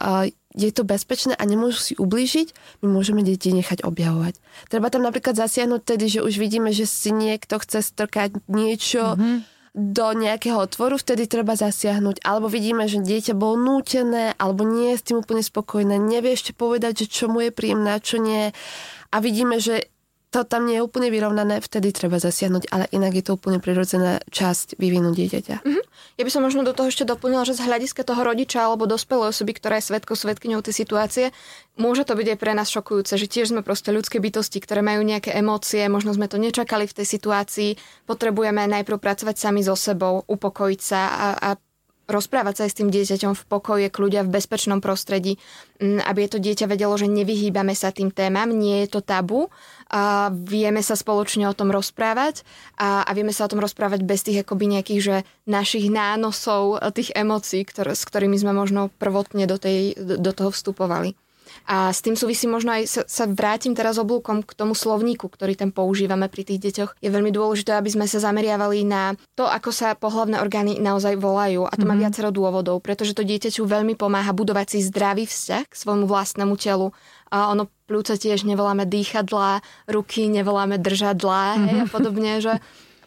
je 0.58 0.74
to 0.74 0.82
bezpečné 0.82 1.38
a 1.38 1.44
nemôžu 1.46 1.78
si 1.78 1.94
ublížiť, 1.94 2.50
my 2.82 2.90
môžeme 2.90 3.22
deti 3.22 3.54
nechať 3.54 3.86
objavovať. 3.86 4.42
Treba 4.66 4.90
tam 4.90 5.06
napríklad 5.06 5.38
zasiahnuť 5.38 5.80
tedy, 5.86 6.10
že 6.10 6.20
už 6.26 6.34
vidíme, 6.34 6.74
že 6.74 6.82
si 6.82 7.14
niekto 7.14 7.62
chce 7.62 7.86
strkať 7.86 8.42
niečo 8.50 9.14
mm-hmm. 9.14 9.38
do 9.78 10.06
nejakého 10.18 10.58
otvoru, 10.58 10.98
vtedy 10.98 11.30
treba 11.30 11.54
zasiahnuť. 11.54 12.26
Alebo 12.26 12.50
vidíme, 12.50 12.90
že 12.90 12.98
dieťa 12.98 13.38
bolo 13.38 13.54
nútené, 13.54 14.34
alebo 14.34 14.66
nie 14.66 14.92
je 14.92 14.98
s 14.98 15.06
tým 15.06 15.22
úplne 15.22 15.46
spokojné, 15.46 15.94
nevie 15.94 16.34
ešte 16.34 16.50
povedať, 16.50 17.06
že 17.06 17.22
čo 17.22 17.24
mu 17.30 17.38
je 17.38 17.54
príjemné, 17.54 18.02
čo 18.02 18.18
nie. 18.18 18.50
A 19.14 19.16
vidíme, 19.22 19.62
že 19.62 19.86
to 20.28 20.44
tam 20.44 20.68
nie 20.68 20.76
je 20.76 20.84
úplne 20.84 21.08
vyrovnané, 21.08 21.64
vtedy 21.64 21.88
treba 21.88 22.20
zasiahnuť, 22.20 22.68
ale 22.68 22.84
inak 22.92 23.16
je 23.16 23.24
to 23.24 23.40
úplne 23.40 23.64
prirodzená 23.64 24.20
časť 24.28 24.76
vývinu 24.76 25.16
dieťaťa. 25.16 25.64
Mm-hmm. 25.64 25.84
Ja 26.20 26.22
by 26.26 26.30
som 26.34 26.44
možno 26.44 26.68
do 26.68 26.76
toho 26.76 26.92
ešte 26.92 27.08
doplnila, 27.08 27.48
že 27.48 27.56
z 27.56 27.64
hľadiska 27.64 28.04
toho 28.04 28.20
rodiča 28.20 28.68
alebo 28.68 28.84
dospelej 28.84 29.32
osoby, 29.32 29.56
ktorá 29.56 29.80
je 29.80 29.88
svetkou, 29.88 30.12
svetkyňou 30.18 30.60
tej 30.60 30.74
situácie, 30.84 31.24
môže 31.80 32.04
to 32.04 32.12
byť 32.12 32.36
aj 32.36 32.38
pre 32.38 32.52
nás 32.52 32.68
šokujúce, 32.68 33.16
že 33.16 33.30
tiež 33.30 33.56
sme 33.56 33.64
proste 33.64 33.88
ľudské 33.88 34.20
bytosti, 34.20 34.60
ktoré 34.60 34.84
majú 34.84 35.00
nejaké 35.00 35.32
emócie, 35.32 35.88
možno 35.88 36.12
sme 36.12 36.28
to 36.28 36.36
nečakali 36.36 36.84
v 36.84 36.96
tej 37.00 37.06
situácii, 37.08 37.70
potrebujeme 38.04 38.68
najprv 38.68 39.00
pracovať 39.00 39.36
sami 39.40 39.64
so 39.64 39.78
sebou, 39.78 40.28
upokojiť 40.28 40.80
sa 40.82 41.00
a, 41.08 41.28
a 41.40 41.50
rozprávať 42.08 42.54
sa 42.56 42.62
aj 42.64 42.72
s 42.72 42.78
tým 42.80 42.88
dieťaťom 42.88 43.32
v 43.36 43.42
pokoje, 43.46 43.86
kľudia, 43.92 44.24
v 44.24 44.32
bezpečnom 44.32 44.80
prostredí, 44.80 45.36
aby 45.78 46.26
to 46.26 46.40
dieťa 46.40 46.64
vedelo, 46.64 46.96
že 46.96 47.06
nevyhýbame 47.06 47.76
sa 47.76 47.92
tým 47.92 48.08
témam, 48.08 48.48
nie 48.48 48.82
je 48.82 48.98
to 48.98 49.00
tabu 49.04 49.52
a 49.92 50.32
vieme 50.32 50.80
sa 50.80 50.96
spoločne 50.96 51.44
o 51.46 51.54
tom 51.54 51.68
rozprávať 51.68 52.42
a, 52.80 53.04
a 53.04 53.10
vieme 53.12 53.36
sa 53.36 53.44
o 53.44 53.52
tom 53.52 53.60
rozprávať 53.60 54.02
bez 54.08 54.24
tých 54.24 54.42
akoby 54.42 54.80
nejakých, 54.80 55.00
že 55.04 55.16
našich 55.44 55.92
nánosov, 55.92 56.80
tých 56.96 57.12
emócií, 57.12 57.62
ktoré, 57.68 57.92
s 57.92 58.02
ktorými 58.08 58.40
sme 58.40 58.56
možno 58.56 58.88
prvotne 58.96 59.44
do, 59.44 59.60
tej, 59.60 59.94
do 60.00 60.32
toho 60.32 60.48
vstupovali. 60.48 61.12
A 61.66 61.90
s 61.90 62.04
tým 62.04 62.14
súvisí 62.14 62.46
možno 62.46 62.76
aj, 62.76 62.82
sa, 62.86 63.02
sa 63.08 63.24
vrátim 63.26 63.74
teraz 63.74 63.98
oblúkom 63.98 64.44
k 64.46 64.52
tomu 64.54 64.76
slovníku, 64.76 65.26
ktorý 65.26 65.58
tam 65.58 65.74
používame 65.74 66.30
pri 66.30 66.46
tých 66.46 66.60
deťoch. 66.62 66.90
Je 67.02 67.10
veľmi 67.10 67.34
dôležité, 67.34 67.74
aby 67.74 67.90
sme 67.90 68.06
sa 68.06 68.22
zameriavali 68.22 68.84
na 68.86 69.16
to, 69.34 69.48
ako 69.48 69.74
sa 69.74 69.98
pohlavné 69.98 70.38
orgány 70.38 70.78
naozaj 70.78 71.18
volajú. 71.18 71.66
A 71.66 71.74
to 71.74 71.82
mm-hmm. 71.82 71.88
má 71.88 71.94
mhm. 71.96 72.02
viacero 72.06 72.30
dôvodov, 72.30 72.80
pretože 72.84 73.16
to 73.16 73.26
dieťaťu 73.26 73.66
veľmi 73.66 73.98
pomáha 73.98 74.30
budovať 74.30 74.78
si 74.78 74.78
zdravý 74.86 75.26
vzťah 75.26 75.64
k 75.66 75.74
svojmu 75.74 76.06
vlastnému 76.06 76.54
telu. 76.60 76.94
A 77.28 77.52
ono 77.52 77.68
plúca 77.84 78.16
tiež 78.16 78.48
nevoláme 78.48 78.88
dýchadlá, 78.88 79.60
ruky 79.88 80.32
nevoláme 80.32 80.80
držadlá 80.80 81.44
mm-hmm. 81.56 81.68
hej, 81.68 81.78
a 81.80 81.86
mhm. 81.86 81.92
podobne, 81.92 82.32
že 82.40 82.54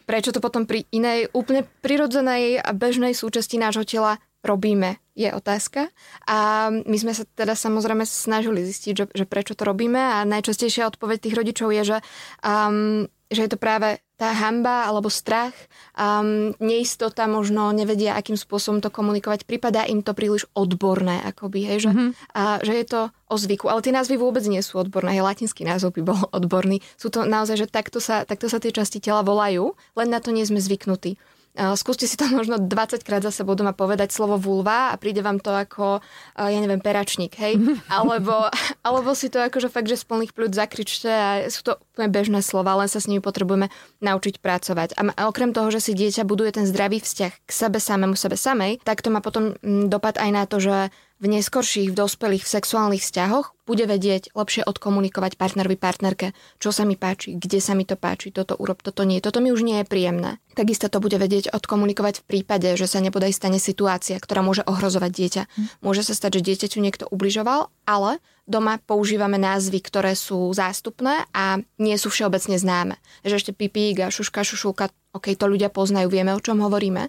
prečo 0.06 0.34
to 0.34 0.42
potom 0.42 0.66
pri 0.66 0.86
inej, 0.90 1.30
úplne 1.32 1.66
prirodzenej 1.82 2.62
a 2.62 2.70
bežnej 2.74 3.14
súčasti 3.14 3.58
nášho 3.58 3.86
tela 3.86 4.18
robíme, 4.42 4.98
je 5.12 5.28
otázka. 5.28 5.92
A 6.24 6.68
my 6.72 6.96
sme 6.96 7.12
sa 7.12 7.28
teda 7.28 7.52
samozrejme 7.52 8.08
snažili 8.08 8.64
zistiť, 8.64 8.92
že, 8.96 9.04
že 9.12 9.24
prečo 9.28 9.52
to 9.52 9.68
robíme 9.68 10.00
a 10.00 10.24
najčastejšia 10.24 10.88
odpoveď 10.88 11.18
tých 11.20 11.36
rodičov 11.36 11.68
je, 11.72 11.82
že, 11.96 11.98
um, 12.40 13.04
že 13.28 13.44
je 13.44 13.50
to 13.52 13.60
práve 13.60 14.00
tá 14.22 14.30
hamba 14.38 14.86
alebo 14.86 15.10
strach, 15.10 15.50
um, 15.98 16.54
neistota, 16.62 17.26
možno 17.26 17.74
nevedia, 17.74 18.14
akým 18.14 18.38
spôsobom 18.38 18.78
to 18.78 18.86
komunikovať, 18.86 19.42
prípada 19.50 19.82
im 19.82 19.98
to 19.98 20.14
príliš 20.14 20.46
odborné, 20.54 21.18
akoby, 21.26 21.66
hej, 21.66 21.78
že, 21.82 21.90
mm-hmm. 21.90 22.10
a, 22.38 22.62
že 22.62 22.72
je 22.78 22.86
to 22.86 23.00
o 23.26 23.34
zvyku. 23.34 23.66
Ale 23.66 23.82
tie 23.82 23.90
názvy 23.90 24.14
vôbec 24.22 24.46
nie 24.46 24.62
sú 24.62 24.78
odborné, 24.78 25.18
hej, 25.18 25.26
latinský 25.26 25.66
názov 25.66 25.98
by 25.98 26.06
bol 26.06 26.22
odborný. 26.30 26.78
Sú 26.94 27.10
to 27.10 27.26
naozaj, 27.26 27.66
že 27.66 27.66
takto 27.66 27.98
sa, 27.98 28.22
takto 28.22 28.46
sa 28.46 28.62
tie 28.62 28.70
časti 28.70 29.02
tela 29.02 29.26
volajú, 29.26 29.74
len 29.98 30.08
na 30.14 30.22
to 30.22 30.30
nie 30.30 30.46
sme 30.46 30.62
zvyknutí. 30.62 31.18
Skúste 31.52 32.08
si 32.08 32.16
to 32.16 32.24
možno 32.40 32.56
20 32.56 33.04
krát 33.04 33.20
za 33.20 33.28
sebou 33.28 33.52
doma 33.52 33.76
povedať 33.76 34.08
slovo 34.08 34.40
vulva 34.40 34.88
a 34.92 34.96
príde 34.96 35.20
vám 35.20 35.36
to 35.36 35.52
ako, 35.52 36.00
ja 36.36 36.58
neviem, 36.58 36.80
peračník, 36.80 37.36
hej? 37.36 37.60
Alebo, 37.92 38.48
alebo 38.80 39.12
si 39.12 39.28
to 39.28 39.36
akože 39.36 39.68
fakt, 39.68 39.88
že 39.88 40.00
z 40.00 40.08
plných 40.08 40.32
pľúd 40.32 40.56
zakričte 40.56 41.10
a 41.12 41.44
sú 41.52 41.60
to 41.60 41.76
úplne 41.92 42.08
bežné 42.08 42.40
slova, 42.40 42.72
len 42.80 42.88
sa 42.88 43.04
s 43.04 43.06
nimi 43.06 43.20
potrebujeme 43.20 43.68
naučiť 44.00 44.40
pracovať. 44.40 44.96
A 44.96 45.28
okrem 45.28 45.52
toho, 45.52 45.68
že 45.68 45.84
si 45.84 45.92
dieťa 45.92 46.24
buduje 46.24 46.56
ten 46.56 46.64
zdravý 46.64 47.04
vzťah 47.04 47.32
k 47.44 47.50
sebe 47.52 47.76
samému, 47.76 48.16
sebe 48.16 48.40
samej, 48.40 48.80
tak 48.80 49.04
to 49.04 49.12
má 49.12 49.20
potom 49.20 49.52
dopad 49.62 50.16
aj 50.16 50.30
na 50.32 50.48
to, 50.48 50.56
že 50.56 50.88
v 51.22 51.30
neskorších, 51.30 51.94
v 51.94 51.98
dospelých, 52.02 52.42
v 52.42 52.52
sexuálnych 52.58 53.04
vzťahoch 53.06 53.54
bude 53.62 53.86
vedieť 53.86 54.34
lepšie 54.34 54.66
odkomunikovať 54.66 55.38
partnerovi, 55.38 55.78
partnerke, 55.78 56.34
čo 56.58 56.74
sa 56.74 56.82
mi 56.82 56.98
páči, 56.98 57.38
kde 57.38 57.62
sa 57.62 57.78
mi 57.78 57.86
to 57.86 57.94
páči, 57.94 58.34
toto 58.34 58.58
urob, 58.58 58.82
toto 58.82 59.06
nie, 59.06 59.22
toto 59.22 59.38
mi 59.38 59.54
už 59.54 59.62
nie 59.62 59.78
je 59.80 59.86
príjemné. 59.86 60.42
Takisto 60.58 60.90
to 60.90 60.98
bude 60.98 61.14
vedieť 61.14 61.54
odkomunikovať 61.54 62.24
v 62.24 62.26
prípade, 62.26 62.74
že 62.74 62.90
sa 62.90 62.98
nebodaj 62.98 63.30
stane 63.30 63.62
situácia, 63.62 64.18
ktorá 64.18 64.42
môže 64.42 64.66
ohrozovať 64.66 65.10
dieťa. 65.14 65.42
Hm. 65.46 65.66
Môže 65.78 66.02
sa 66.02 66.18
stať, 66.18 66.42
že 66.42 66.46
dieťaťu 66.50 66.82
niekto 66.82 67.06
ubližoval, 67.06 67.70
ale 67.86 68.18
doma 68.46 68.78
používame 68.82 69.38
názvy, 69.38 69.78
ktoré 69.78 70.18
sú 70.18 70.50
zástupné 70.50 71.26
a 71.30 71.62
nie 71.78 71.94
sú 71.94 72.10
všeobecne 72.10 72.58
známe. 72.58 72.94
Že 73.22 73.38
ešte 73.38 73.52
pipík 73.54 74.02
a 74.02 74.10
šuška, 74.10 74.42
šušulka, 74.42 74.90
ok, 75.14 75.38
to 75.38 75.46
ľudia 75.46 75.70
poznajú, 75.70 76.10
vieme, 76.10 76.34
o 76.34 76.42
čom 76.42 76.58
hovoríme, 76.58 77.08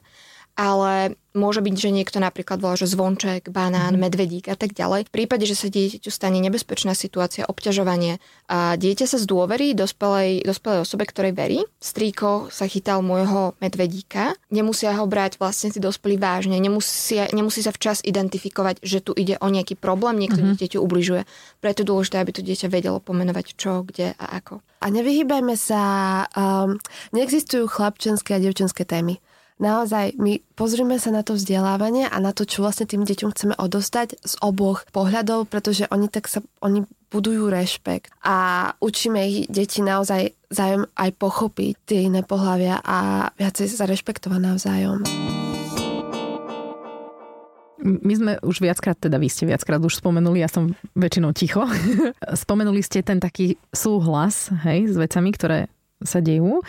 ale 0.53 1.17
môže 1.33 1.65
byť, 1.65 1.75
že 1.75 1.89
niekto 1.89 2.21
napríklad 2.21 2.61
volá, 2.61 2.77
že 2.77 2.85
zvonček, 2.85 3.49
banán, 3.49 3.97
mm-hmm. 3.97 4.03
medvedík 4.05 4.45
a 4.47 4.55
tak 4.55 4.77
ďalej. 4.77 5.09
V 5.09 5.13
prípade, 5.13 5.49
že 5.49 5.57
sa 5.57 5.65
dieťaťu 5.65 6.13
stane 6.13 6.37
nebezpečná 6.37 6.93
situácia, 6.93 7.49
obťažovanie 7.49 8.21
a 8.45 8.77
dieťa 8.77 9.09
sa 9.09 9.17
zdôverí 9.17 9.73
dospelej, 9.73 10.45
dospelej 10.45 10.85
osobe, 10.85 11.09
ktorej 11.09 11.33
verí. 11.33 11.59
Strýko 11.81 12.53
sa 12.53 12.69
chytal 12.69 13.01
môjho 13.01 13.57
medvedíka. 13.57 14.37
Nemusia 14.53 14.93
ho 14.93 15.09
brať 15.09 15.41
vlastne 15.41 15.73
tí 15.73 15.81
dospelí 15.81 16.21
vážne. 16.21 16.61
Nemusia, 16.61 17.25
nemusí 17.33 17.65
sa 17.65 17.73
včas 17.73 18.05
identifikovať, 18.05 18.85
že 18.85 19.01
tu 19.01 19.17
ide 19.17 19.41
o 19.41 19.49
nejaký 19.49 19.73
problém, 19.73 20.21
niekto 20.21 20.37
mm-hmm. 20.37 20.53
dieťaťu 20.53 20.77
ubližuje. 20.77 21.25
Preto 21.65 21.81
je 21.81 21.89
dôležité, 21.89 22.21
aby 22.21 22.31
to 22.31 22.45
dieťa 22.45 22.69
vedelo 22.69 23.01
pomenovať 23.01 23.57
čo, 23.57 23.81
kde 23.81 24.13
a 24.21 24.37
ako. 24.37 24.61
A 24.83 24.91
nevyhýbajme 24.91 25.55
sa, 25.57 25.81
um, 26.37 26.77
neexistujú 27.15 27.65
chlapčenské 27.71 28.37
a 28.37 28.41
devčenské 28.43 28.85
témy 28.85 29.17
naozaj 29.61 30.17
my 30.17 30.41
pozrime 30.57 30.97
sa 30.97 31.13
na 31.13 31.21
to 31.21 31.37
vzdelávanie 31.37 32.09
a 32.09 32.17
na 32.17 32.31
to, 32.31 32.47
čo 32.47 32.63
vlastne 32.63 32.89
tým 32.89 33.05
deťom 33.05 33.29
chceme 33.33 33.55
odostať 33.57 34.17
z 34.21 34.33
oboch 34.41 34.85
pohľadov, 34.89 35.49
pretože 35.49 35.89
oni 35.89 36.07
tak 36.09 36.29
sa, 36.29 36.41
oni 36.61 36.85
budujú 37.13 37.45
rešpekt 37.53 38.09
a 38.25 38.71
učíme 38.81 39.21
ich 39.29 39.37
deti 39.45 39.85
naozaj 39.85 40.33
zájom 40.49 40.89
aj 40.97 41.09
pochopiť 41.17 41.73
tie 41.85 42.09
iné 42.09 42.25
pohľavia 42.25 42.81
a 42.81 43.29
viacej 43.37 43.69
sa 43.69 43.85
rešpektovať 43.85 44.39
navzájom. 44.41 44.97
My 47.83 48.13
sme 48.15 48.31
už 48.39 48.63
viackrát, 48.63 48.95
teda 48.95 49.19
vy 49.19 49.27
ste 49.27 49.43
viackrát 49.43 49.83
už 49.83 49.99
spomenuli, 49.99 50.39
ja 50.39 50.47
som 50.47 50.71
väčšinou 50.95 51.35
ticho. 51.35 51.67
spomenuli 52.47 52.79
ste 52.79 53.03
ten 53.03 53.19
taký 53.19 53.59
súhlas 53.75 54.55
hej, 54.63 54.87
s 54.87 54.95
vecami, 54.95 55.29
ktoré 55.35 55.59
sa 55.99 56.23
dejú. 56.23 56.63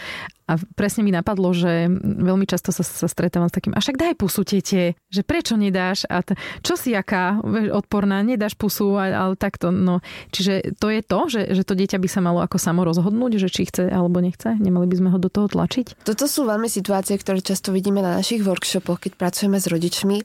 A 0.44 0.60
presne 0.76 1.00
mi 1.00 1.08
napadlo, 1.08 1.56
že 1.56 1.88
veľmi 2.04 2.44
často 2.44 2.68
sa, 2.68 2.84
sa 2.84 3.08
stretávam 3.08 3.48
s 3.48 3.56
takým, 3.56 3.72
a 3.72 3.80
však 3.80 3.96
daj 3.96 4.14
pusu 4.20 4.44
tete, 4.44 4.92
že 5.08 5.22
prečo 5.24 5.56
nedáš? 5.56 6.04
A 6.12 6.20
t- 6.20 6.36
čo 6.60 6.76
si 6.76 6.92
aká 6.92 7.40
odporná, 7.72 8.20
nedáš 8.20 8.52
pusu, 8.52 9.00
ale 9.00 9.40
takto. 9.40 9.72
No. 9.72 10.04
Čiže 10.36 10.76
to 10.76 10.92
je 10.92 11.00
to, 11.00 11.20
že, 11.32 11.40
že 11.56 11.62
to 11.64 11.72
dieťa 11.72 11.96
by 11.96 12.08
sa 12.12 12.20
malo 12.20 12.44
ako 12.44 12.60
samo 12.60 12.84
rozhodnúť, 12.84 13.40
že 13.40 13.48
či 13.48 13.64
chce 13.72 13.88
alebo 13.88 14.20
nechce? 14.20 14.52
Nemali 14.60 14.84
by 14.84 14.96
sme 15.00 15.08
ho 15.14 15.18
do 15.22 15.32
toho 15.32 15.48
tlačiť? 15.48 16.04
Toto 16.04 16.28
sú 16.28 16.44
veľmi 16.44 16.68
situácie, 16.68 17.16
ktoré 17.16 17.40
často 17.40 17.72
vidíme 17.72 18.04
na 18.04 18.20
našich 18.20 18.44
workshopoch, 18.44 19.00
keď 19.08 19.16
pracujeme 19.16 19.56
s 19.56 19.64
rodičmi, 19.64 20.20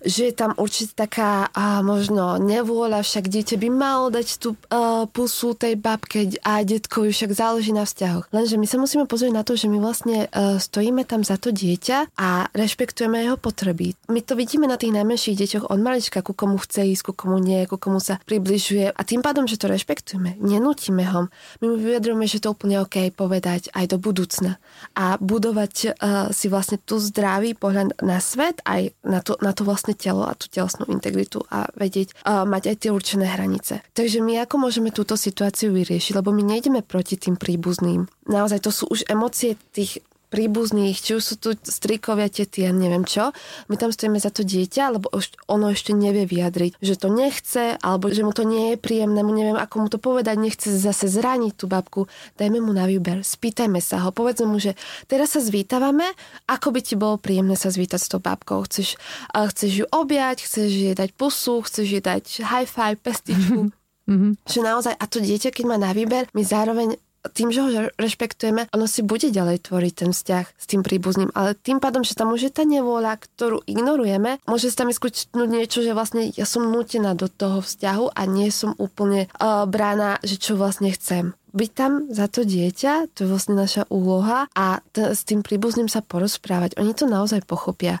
že 0.00 0.32
je 0.32 0.34
tam 0.34 0.56
určite 0.56 0.96
taká 0.96 1.52
a 1.52 1.84
možno 1.84 2.40
nevôľa, 2.40 3.04
však 3.04 3.28
dieťa 3.28 3.60
by 3.60 3.68
malo 3.68 4.08
dať 4.08 4.28
tú 4.40 4.56
uh, 4.56 5.04
pusu 5.12 5.52
tej 5.52 5.76
babke 5.76 6.40
a 6.46 6.64
detkovi, 6.64 7.12
však 7.12 7.36
záleží 7.36 7.76
na 7.76 7.84
vzťahoch. 7.84 8.32
Lenže 8.32 8.56
my 8.56 8.66
sa 8.70 8.80
musíme 8.80 9.04
pozrieť 9.04 9.32
na 9.34 9.42
to, 9.42 9.57
že 9.58 9.66
my 9.66 9.82
vlastne 9.82 10.30
uh, 10.30 10.62
stojíme 10.62 11.02
tam 11.02 11.26
za 11.26 11.34
to 11.34 11.50
dieťa 11.50 12.14
a 12.14 12.46
rešpektujeme 12.54 13.18
jeho 13.26 13.34
potreby. 13.34 13.98
My 14.06 14.22
to 14.22 14.38
vidíme 14.38 14.70
na 14.70 14.78
tých 14.78 14.94
najmenších 14.94 15.34
deťoch 15.34 15.64
od 15.66 15.78
malička, 15.82 16.22
ku 16.22 16.30
komu 16.32 16.62
chce 16.62 16.86
ísť, 16.94 17.10
ku 17.10 17.12
komu 17.18 17.42
nie, 17.42 17.66
ku 17.66 17.74
komu 17.74 17.98
sa 17.98 18.22
približuje 18.22 18.94
a 18.94 19.00
tým 19.02 19.20
pádom, 19.26 19.50
že 19.50 19.58
to 19.58 19.66
rešpektujeme, 19.66 20.38
nenútime 20.38 21.02
ho. 21.10 21.26
My 21.58 21.66
mu 21.66 21.76
vyjadrujeme, 21.76 22.30
že 22.30 22.38
to 22.38 22.54
úplne 22.54 22.78
OK 22.78 23.10
povedať 23.10 23.74
aj 23.74 23.90
do 23.90 23.98
budúcna 23.98 24.62
a 24.94 25.18
budovať 25.18 25.74
uh, 25.90 26.30
si 26.30 26.46
vlastne 26.46 26.78
tu 26.78 27.02
zdravý 27.02 27.58
pohľad 27.58 27.98
na 28.04 28.22
svet, 28.22 28.62
aj 28.62 28.94
na 29.02 29.18
to, 29.18 29.34
na 29.42 29.50
to 29.50 29.66
vlastne 29.66 29.98
telo 29.98 30.22
a 30.22 30.38
tú 30.38 30.46
telesnú 30.46 30.86
integritu 30.92 31.42
a 31.50 31.66
vedieť 31.74 32.14
uh, 32.22 32.46
mať 32.46 32.70
aj 32.70 32.76
tie 32.86 32.90
určené 32.94 33.26
hranice. 33.26 33.82
Takže 33.96 34.22
my 34.22 34.44
ako 34.44 34.54
môžeme 34.60 34.94
túto 34.94 35.18
situáciu 35.18 35.74
vyriešiť, 35.74 36.20
lebo 36.20 36.30
my 36.30 36.44
nejdeme 36.44 36.84
proti 36.84 37.18
tým 37.18 37.40
príbuzným. 37.40 38.06
Naozaj 38.28 38.60
to 38.60 38.70
sú 38.70 38.84
už 38.92 39.08
emócie 39.08 39.47
tých 39.70 40.02
príbuzných, 40.28 41.00
či 41.00 41.16
už 41.16 41.24
sú 41.24 41.34
tu 41.40 41.56
strikovia, 41.56 42.28
tety, 42.28 42.60
ja 42.60 42.68
neviem 42.68 43.08
čo. 43.08 43.32
My 43.72 43.80
tam 43.80 43.88
stojíme 43.88 44.20
za 44.20 44.28
to 44.28 44.44
dieťa, 44.44 44.92
lebo 44.92 45.08
ono 45.48 45.72
ešte 45.72 45.96
nevie 45.96 46.28
vyjadriť, 46.28 46.76
že 46.84 47.00
to 47.00 47.08
nechce, 47.08 47.80
alebo 47.80 48.12
že 48.12 48.20
mu 48.20 48.36
to 48.36 48.44
nie 48.44 48.76
je 48.76 48.76
príjemné, 48.76 49.24
mu 49.24 49.32
neviem, 49.32 49.56
ako 49.56 49.74
mu 49.80 49.88
to 49.88 49.96
povedať, 49.96 50.36
nechce 50.36 50.68
zase 50.68 51.08
zraniť 51.08 51.52
tú 51.56 51.64
babku. 51.64 52.12
Dajme 52.36 52.60
mu 52.60 52.76
na 52.76 52.84
výber, 52.84 53.24
spýtajme 53.24 53.80
sa 53.80 54.04
ho, 54.04 54.12
povedzme 54.12 54.52
mu, 54.52 54.60
že 54.60 54.76
teraz 55.08 55.32
sa 55.32 55.40
zvítavame, 55.40 56.04
ako 56.44 56.76
by 56.76 56.80
ti 56.84 56.94
bolo 57.00 57.16
príjemné 57.16 57.56
sa 57.56 57.72
zvítať 57.72 57.96
s 57.96 58.12
tou 58.12 58.20
babkou. 58.20 58.68
Chceš, 58.68 59.00
chceš 59.32 59.72
ju 59.80 59.86
objať, 59.88 60.44
chceš 60.44 60.68
jej 60.68 60.92
dať 60.92 61.16
pusu, 61.16 61.64
chceš 61.64 61.88
jej 61.88 62.04
dať 62.04 62.44
high 62.44 62.68
five, 62.68 63.00
pestičku. 63.00 63.72
Mm-hmm. 64.08 64.44
Že 64.44 64.60
naozaj, 64.60 64.92
a 64.92 65.04
to 65.08 65.24
dieťa, 65.24 65.56
keď 65.56 65.64
má 65.68 65.76
na 65.80 65.96
výber, 65.96 66.28
my 66.36 66.44
zároveň 66.44 67.00
tým, 67.34 67.50
že 67.50 67.60
ho 67.62 67.68
rešpektujeme, 67.98 68.70
ono 68.70 68.86
si 68.86 69.02
bude 69.02 69.28
ďalej 69.28 69.66
tvoriť 69.66 69.92
ten 69.94 70.10
vzťah 70.14 70.44
s 70.54 70.64
tým 70.70 70.86
príbuzným, 70.86 71.34
ale 71.34 71.58
tým 71.58 71.82
pádom, 71.82 72.06
že 72.06 72.14
tam 72.14 72.30
môže 72.30 72.50
tá 72.54 72.62
nevôľa, 72.62 73.18
ktorú 73.18 73.66
ignorujeme, 73.66 74.38
môže 74.46 74.70
sa 74.70 74.86
tam 74.86 74.94
skúčnúť 74.94 75.48
niečo, 75.50 75.82
že 75.82 75.96
vlastne 75.96 76.30
ja 76.30 76.46
som 76.46 76.70
nutená 76.70 77.18
do 77.18 77.26
toho 77.26 77.58
vzťahu 77.60 78.14
a 78.14 78.22
nie 78.30 78.48
som 78.54 78.78
úplne 78.78 79.26
uh, 79.38 79.66
brána, 79.66 80.22
že 80.22 80.38
čo 80.38 80.54
vlastne 80.54 80.94
chcem 80.94 81.34
byť 81.48 81.70
tam 81.72 82.12
za 82.12 82.28
to 82.28 82.44
dieťa, 82.44 83.08
to 83.16 83.24
je 83.24 83.30
vlastne 83.32 83.56
naša 83.56 83.88
úloha 83.88 84.46
a 84.52 84.84
t- 84.92 85.16
s 85.16 85.24
tým 85.24 85.40
príbuzným 85.40 85.88
sa 85.88 86.04
porozprávať. 86.04 86.76
Oni 86.76 86.92
to 86.92 87.08
naozaj 87.08 87.42
pochopia 87.48 87.98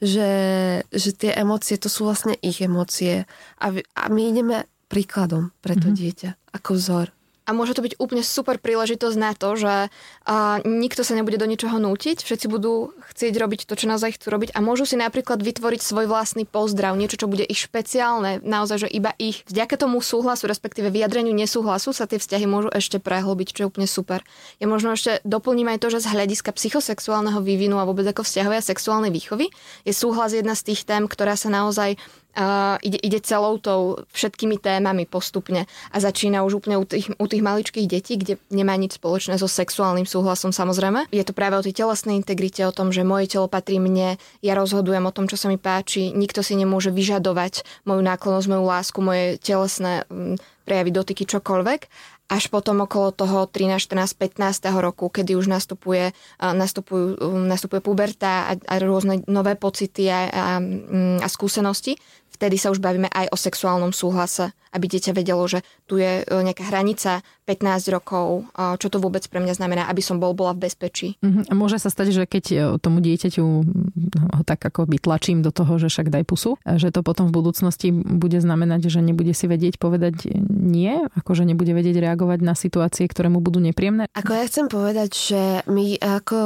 že, 0.00 0.30
že 0.88 1.12
tie 1.12 1.36
emócie, 1.36 1.76
to 1.76 1.92
sú 1.92 2.08
vlastne 2.08 2.32
ich 2.40 2.64
emócie 2.64 3.28
a, 3.60 3.66
a 3.68 4.02
my 4.08 4.32
ideme 4.32 4.64
príkladom 4.88 5.52
pre 5.60 5.76
to 5.76 5.92
mm-hmm. 5.92 6.00
dieťa, 6.00 6.30
ako 6.56 6.70
vzor. 6.74 7.06
A 7.50 7.56
môže 7.56 7.74
to 7.74 7.82
byť 7.82 7.98
úplne 7.98 8.22
super 8.22 8.62
príležitosť 8.62 9.16
na 9.18 9.34
to, 9.34 9.58
že 9.58 9.90
uh, 9.90 10.62
nikto 10.62 11.02
sa 11.02 11.18
nebude 11.18 11.34
do 11.34 11.50
ničoho 11.50 11.82
nútiť, 11.82 12.22
všetci 12.22 12.46
budú 12.46 12.94
chcieť 13.10 13.34
robiť 13.34 13.66
to, 13.66 13.74
čo 13.74 13.90
naozaj 13.90 14.14
chcú 14.14 14.30
robiť 14.30 14.54
a 14.54 14.62
môžu 14.62 14.86
si 14.86 14.94
napríklad 14.94 15.42
vytvoriť 15.42 15.82
svoj 15.82 16.06
vlastný 16.06 16.46
pozdrav, 16.46 16.94
niečo, 16.94 17.18
čo 17.18 17.26
bude 17.26 17.42
ich 17.42 17.58
špeciálne, 17.66 18.38
naozaj, 18.46 18.86
že 18.86 18.88
iba 18.94 19.10
ich. 19.18 19.42
Vďaka 19.50 19.74
tomu 19.82 19.98
súhlasu, 19.98 20.46
respektíve 20.46 20.94
vyjadreniu 20.94 21.34
nesúhlasu 21.34 21.90
sa 21.90 22.06
tie 22.06 22.22
vzťahy 22.22 22.46
môžu 22.46 22.70
ešte 22.70 23.02
prehlbiť, 23.02 23.48
čo 23.50 23.60
je 23.66 23.70
úplne 23.74 23.90
super. 23.90 24.22
Ja 24.62 24.70
možno 24.70 24.94
ešte 24.94 25.18
doplním 25.26 25.74
aj 25.74 25.82
to, 25.82 25.88
že 25.90 26.06
z 26.06 26.14
hľadiska 26.14 26.54
psychosexuálneho 26.54 27.42
vývinu 27.42 27.82
a 27.82 27.88
vôbec 27.88 28.06
ako 28.06 28.22
vzťahovej 28.22 28.58
a 28.62 28.68
sexuálnej 28.70 29.10
výchovy 29.10 29.50
je 29.82 29.90
súhlas 29.90 30.30
jedna 30.30 30.54
z 30.54 30.70
tých 30.70 30.86
tém, 30.86 31.10
ktorá 31.10 31.34
sa 31.34 31.50
naozaj 31.50 31.98
uh, 32.36 32.76
ide, 32.84 32.98
ide 33.00 33.18
celou 33.22 33.58
tou 33.58 34.02
všetkými 34.14 34.60
témami 34.60 35.06
postupne 35.06 35.66
a 35.90 35.96
začína 35.96 36.42
už 36.46 36.62
úplne 36.62 36.76
u 36.78 36.84
tých, 36.86 37.10
u 37.16 37.26
tých 37.26 37.42
maličkých 37.42 37.86
detí, 37.86 38.14
kde 38.20 38.38
nemá 38.52 38.76
nič 38.76 38.98
spoločné 38.98 39.38
so 39.40 39.50
sexuálnym 39.50 40.06
súhlasom 40.06 40.54
samozrejme. 40.54 41.10
Je 41.10 41.24
to 41.26 41.34
práve 41.34 41.58
o 41.58 41.64
tej 41.64 41.74
telesnej 41.74 42.18
integrite, 42.18 42.62
o 42.66 42.74
tom, 42.74 42.94
že 42.94 43.06
moje 43.06 43.30
telo 43.30 43.50
patrí 43.50 43.82
mne, 43.82 44.20
ja 44.44 44.52
rozhodujem 44.54 45.04
o 45.06 45.14
tom, 45.14 45.26
čo 45.26 45.38
sa 45.38 45.50
mi 45.50 45.58
páči, 45.58 46.14
nikto 46.14 46.44
si 46.44 46.54
nemôže 46.54 46.94
vyžadovať 46.94 47.66
moju 47.88 48.02
náklonnosť, 48.04 48.46
moju 48.50 48.64
lásku, 48.66 48.98
moje 49.02 49.24
telesné 49.42 50.06
um, 50.06 50.38
prejavy, 50.68 50.90
dotyky, 50.94 51.22
čokoľvek 51.26 51.80
až 52.30 52.46
potom 52.46 52.86
okolo 52.86 53.10
toho 53.10 53.50
13, 53.50 53.82
14, 53.90 54.14
15. 54.14 54.70
roku, 54.78 55.10
kedy 55.10 55.34
už 55.34 55.50
nastupuje, 55.50 56.14
nastupujú, 56.38 57.18
nastupuje 57.42 57.82
puberta 57.82 58.46
a, 58.46 58.52
a 58.54 58.74
rôzne 58.78 59.26
nové 59.26 59.58
pocity 59.58 60.06
a, 60.06 60.30
a, 60.30 60.44
a 61.18 61.26
skúsenosti, 61.26 61.98
vtedy 62.30 62.54
sa 62.54 62.70
už 62.70 62.78
bavíme 62.78 63.10
aj 63.10 63.34
o 63.34 63.36
sexuálnom 63.36 63.90
súhlase 63.90 64.54
aby 64.70 64.86
dieťa 64.86 65.12
vedelo, 65.14 65.42
že 65.50 65.66
tu 65.86 65.98
je 65.98 66.22
e, 66.22 66.24
nejaká 66.24 66.70
hranica 66.70 67.26
15 67.50 67.90
rokov, 67.90 68.46
čo 68.54 68.86
to 68.86 69.02
vôbec 69.02 69.26
pre 69.26 69.42
mňa 69.42 69.58
znamená, 69.58 69.82
aby 69.90 69.98
som 69.98 70.22
bol, 70.22 70.38
bola 70.38 70.54
v 70.54 70.70
bezpečí. 70.70 71.18
Uh-huh. 71.18 71.42
A 71.50 71.52
môže 71.58 71.82
sa 71.82 71.90
stať, 71.90 72.14
že 72.14 72.22
keď 72.30 72.44
e, 72.46 72.56
tomu 72.78 73.02
dieťaťu 73.02 73.42
ho 74.30 74.42
tak 74.46 74.62
ako 74.62 74.86
vytlačím 74.86 75.42
do 75.42 75.50
toho, 75.50 75.82
že 75.82 75.90
však 75.90 76.14
daj 76.14 76.24
pusu, 76.26 76.54
že 76.62 76.94
to 76.94 77.02
potom 77.02 77.26
v 77.26 77.34
budúcnosti 77.34 77.90
bude 77.90 78.38
znamenať, 78.38 78.86
že 78.86 79.02
nebude 79.02 79.34
si 79.34 79.50
vedieť 79.50 79.82
povedať 79.82 80.30
nie, 80.46 81.02
akože 81.18 81.42
nebude 81.42 81.74
vedieť 81.74 81.98
reagovať 81.98 82.19
na 82.40 82.56
situácie, 82.56 83.04
ktoré 83.04 83.28
mu 83.28 83.44
budú 83.44 83.60
nepríjemné? 83.60 84.08
Ako 84.16 84.32
ja 84.32 84.44
chcem 84.48 84.66
povedať, 84.66 85.10
že 85.12 85.42
my 85.68 86.00
ako 86.00 86.38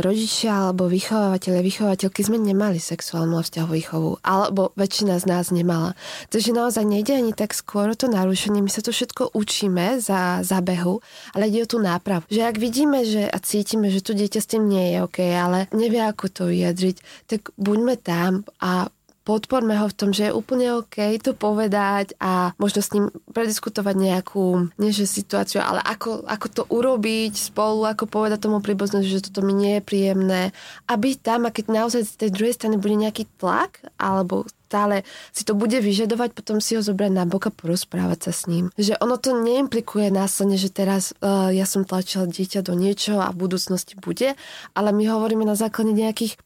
rodičia 0.00 0.72
alebo 0.72 0.88
vychovávateľe, 0.88 1.60
vychovateľky 1.60 2.20
sme 2.24 2.40
nemali 2.40 2.80
sexuálnu 2.80 3.36
a 3.36 3.44
výchovu, 3.68 4.22
alebo 4.24 4.72
väčšina 4.80 5.20
z 5.20 5.24
nás 5.28 5.52
nemala. 5.52 5.92
Takže 6.32 6.56
naozaj 6.56 6.88
nejde 6.88 7.20
ani 7.20 7.36
tak 7.36 7.52
skôr 7.52 7.82
skôr 7.82 7.98
to 7.98 8.06
narušenie. 8.06 8.62
My 8.62 8.70
sa 8.70 8.84
to 8.84 8.94
všetko 8.94 9.34
učíme 9.34 9.98
za, 9.98 10.44
za 10.46 10.62
behu, 10.62 11.02
ale 11.34 11.50
ide 11.50 11.66
o 11.66 11.70
tú 11.72 11.82
nápravu. 11.82 12.22
Že 12.30 12.46
ak 12.46 12.56
vidíme 12.62 13.02
že, 13.02 13.26
a 13.26 13.36
cítime, 13.42 13.90
že 13.90 14.04
to 14.06 14.14
dieťa 14.14 14.38
s 14.38 14.50
tým 14.54 14.70
nie 14.70 14.94
je 14.94 15.02
OK, 15.02 15.18
ale 15.24 15.66
nevie, 15.74 15.98
ako 15.98 16.30
to 16.30 16.42
vyjadriť, 16.46 16.96
tak 17.26 17.50
buďme 17.58 17.98
tam 17.98 18.46
a 18.62 18.86
podporme 19.22 19.78
ho 19.78 19.86
v 19.86 19.96
tom, 19.96 20.10
že 20.10 20.30
je 20.30 20.36
úplne 20.36 20.82
OK 20.82 20.98
to 21.22 21.32
povedať 21.32 22.18
a 22.18 22.54
možno 22.58 22.82
s 22.82 22.92
ním 22.94 23.10
prediskutovať 23.30 23.94
nejakú, 23.94 24.74
nie 24.78 24.90
že 24.90 25.06
situáciu, 25.06 25.62
ale 25.62 25.78
ako, 25.82 26.26
ako 26.26 26.46
to 26.50 26.62
urobiť 26.68 27.32
spolu, 27.38 27.86
ako 27.86 28.10
povedať 28.10 28.42
tomu 28.42 28.58
príbuznému, 28.58 29.06
že 29.06 29.30
toto 29.30 29.46
mi 29.46 29.54
nie 29.54 29.78
je 29.78 29.86
príjemné. 29.86 30.42
A 30.90 30.98
byť 30.98 31.16
tam 31.22 31.46
a 31.46 31.54
keď 31.54 31.64
naozaj 31.70 32.02
z 32.02 32.14
tej 32.26 32.30
druhej 32.34 32.54
strany 32.58 32.76
bude 32.76 32.98
nejaký 32.98 33.30
tlak 33.38 33.82
alebo 33.96 34.44
stále 34.72 35.04
si 35.36 35.44
to 35.44 35.52
bude 35.52 35.76
vyžadovať, 35.76 36.32
potom 36.32 36.56
si 36.56 36.80
ho 36.80 36.80
zobrať 36.80 37.12
na 37.12 37.28
boka 37.28 37.52
porozprávať 37.52 38.28
sa 38.28 38.32
s 38.32 38.48
ním. 38.48 38.72
Že 38.80 38.96
ono 39.04 39.20
to 39.20 39.36
neimplikuje 39.36 40.08
následne, 40.08 40.56
že 40.56 40.72
teraz 40.72 41.12
uh, 41.20 41.52
ja 41.52 41.68
som 41.68 41.84
tlačila 41.84 42.24
dieťa 42.24 42.64
do 42.64 42.72
niečoho 42.72 43.20
a 43.20 43.36
v 43.36 43.44
budúcnosti 43.44 44.00
bude, 44.00 44.32
ale 44.72 44.88
my 44.96 45.04
hovoríme 45.12 45.44
na 45.44 45.60
základe 45.60 45.92
nejakých 45.92 46.40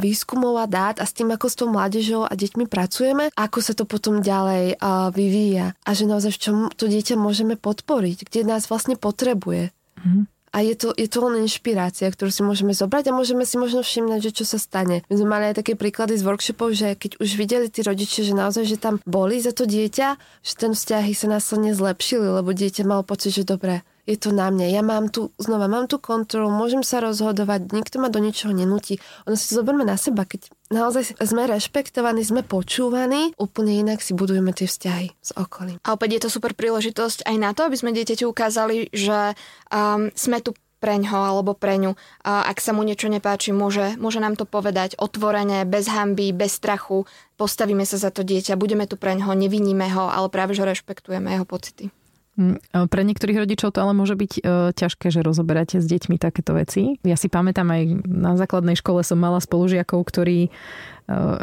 výskumov 0.00 0.58
a 0.58 0.66
dát 0.66 0.98
a 0.98 1.06
s 1.06 1.14
tým, 1.14 1.30
ako 1.30 1.46
s 1.46 1.58
tou 1.58 1.68
mládežou 1.70 2.26
a 2.26 2.32
deťmi 2.32 2.66
pracujeme, 2.66 3.30
ako 3.38 3.58
sa 3.62 3.72
to 3.76 3.86
potom 3.86 4.24
ďalej 4.24 4.78
vyvíja 5.14 5.78
a 5.84 5.90
že 5.94 6.10
naozaj 6.10 6.32
v 6.34 6.40
čom 6.40 6.56
to 6.74 6.90
dieťa 6.90 7.14
môžeme 7.14 7.54
podporiť, 7.54 8.26
kde 8.26 8.40
nás 8.48 8.66
vlastne 8.66 8.98
potrebuje. 8.98 9.70
Mm-hmm. 10.00 10.24
A 10.54 10.62
je 10.62 10.78
to, 10.78 10.94
je 10.94 11.10
to 11.10 11.18
len 11.26 11.42
inšpirácia, 11.42 12.06
ktorú 12.06 12.30
si 12.30 12.46
môžeme 12.46 12.70
zobrať 12.70 13.10
a 13.10 13.16
môžeme 13.18 13.42
si 13.42 13.58
možno 13.58 13.82
všimnúť, 13.82 14.30
že 14.30 14.38
čo 14.38 14.44
sa 14.46 14.62
stane. 14.62 15.02
My 15.10 15.14
sme 15.18 15.26
mali 15.26 15.44
aj 15.50 15.58
také 15.58 15.74
príklady 15.74 16.14
z 16.14 16.22
workshopov, 16.22 16.78
že 16.78 16.94
keď 16.94 17.18
už 17.18 17.34
videli 17.34 17.66
tí 17.66 17.82
rodičia, 17.82 18.22
že 18.22 18.38
naozaj, 18.38 18.62
že 18.62 18.78
tam 18.78 19.02
boli 19.02 19.42
za 19.42 19.50
to 19.50 19.66
dieťa, 19.66 20.14
že 20.46 20.52
ten 20.54 20.70
vzťahy 20.78 21.10
sa 21.10 21.26
následne 21.26 21.74
zlepšili, 21.74 22.38
lebo 22.38 22.54
dieťa 22.54 22.86
malo 22.86 23.02
pocit, 23.02 23.34
že 23.34 23.42
dobre, 23.42 23.82
je 24.04 24.16
to 24.20 24.30
na 24.36 24.52
mne. 24.52 24.68
Ja 24.68 24.84
mám 24.84 25.08
tu, 25.08 25.32
znova 25.40 25.68
mám 25.68 25.88
tu 25.88 25.96
kontrolu, 25.96 26.52
môžem 26.52 26.84
sa 26.84 27.00
rozhodovať, 27.00 27.72
nikto 27.72 27.96
ma 28.00 28.12
do 28.12 28.20
ničoho 28.20 28.52
nenúti. 28.52 29.00
Ono 29.24 29.34
si 29.36 29.48
to 29.48 29.60
zoberme 29.60 29.84
na 29.84 29.96
seba, 29.96 30.28
keď 30.28 30.52
naozaj 30.68 31.16
sme 31.24 31.48
rešpektovaní, 31.48 32.20
sme 32.20 32.44
počúvaní, 32.44 33.32
úplne 33.40 33.80
inak 33.80 34.04
si 34.04 34.12
budujeme 34.12 34.52
tie 34.52 34.68
vzťahy 34.68 35.08
s 35.16 35.30
okolím. 35.36 35.80
A 35.84 35.96
opäť 35.96 36.20
je 36.20 36.22
to 36.28 36.34
super 36.34 36.52
príležitosť 36.52 37.24
aj 37.24 37.36
na 37.40 37.50
to, 37.56 37.64
aby 37.64 37.76
sme 37.80 37.96
dieťaťu 37.96 38.28
ukázali, 38.28 38.92
že 38.92 39.32
um, 39.72 40.12
sme 40.12 40.44
tu 40.44 40.52
preňho 40.84 41.16
alebo 41.16 41.56
preňu. 41.56 41.96
A 42.28 42.44
ak 42.44 42.60
sa 42.60 42.76
mu 42.76 42.84
niečo 42.84 43.08
nepáči, 43.08 43.56
môže, 43.56 43.96
môže 43.96 44.20
nám 44.20 44.36
to 44.36 44.44
povedať 44.44 45.00
otvorene, 45.00 45.64
bez 45.64 45.88
hamby, 45.88 46.36
bez 46.36 46.60
strachu. 46.60 47.08
Postavíme 47.40 47.88
sa 47.88 47.96
za 47.96 48.12
to 48.12 48.20
dieťa, 48.20 48.60
budeme 48.60 48.84
tu 48.84 49.00
preňho, 49.00 49.32
neviníme 49.32 49.88
ho, 49.96 50.12
ale 50.12 50.28
práve 50.28 50.52
že 50.52 50.68
rešpektujeme 50.68 51.32
jeho 51.32 51.48
pocity. 51.48 51.88
Mm, 52.34 52.58
pre 52.90 53.02
niektorých 53.06 53.46
rodičov 53.46 53.70
to 53.70 53.78
ale 53.78 53.94
môže 53.94 54.18
byť 54.18 54.32
e, 54.34 54.40
ťažké, 54.74 55.06
že 55.14 55.22
rozoberáte 55.22 55.78
s 55.78 55.86
deťmi 55.86 56.18
takéto 56.18 56.58
veci. 56.58 56.98
Ja 57.06 57.14
si 57.14 57.30
pamätám 57.30 57.70
aj 57.70 57.82
na 58.10 58.34
základnej 58.34 58.74
škole 58.74 59.06
som 59.06 59.22
mala 59.22 59.38
spolužiakov, 59.38 60.02
ktorí 60.02 60.50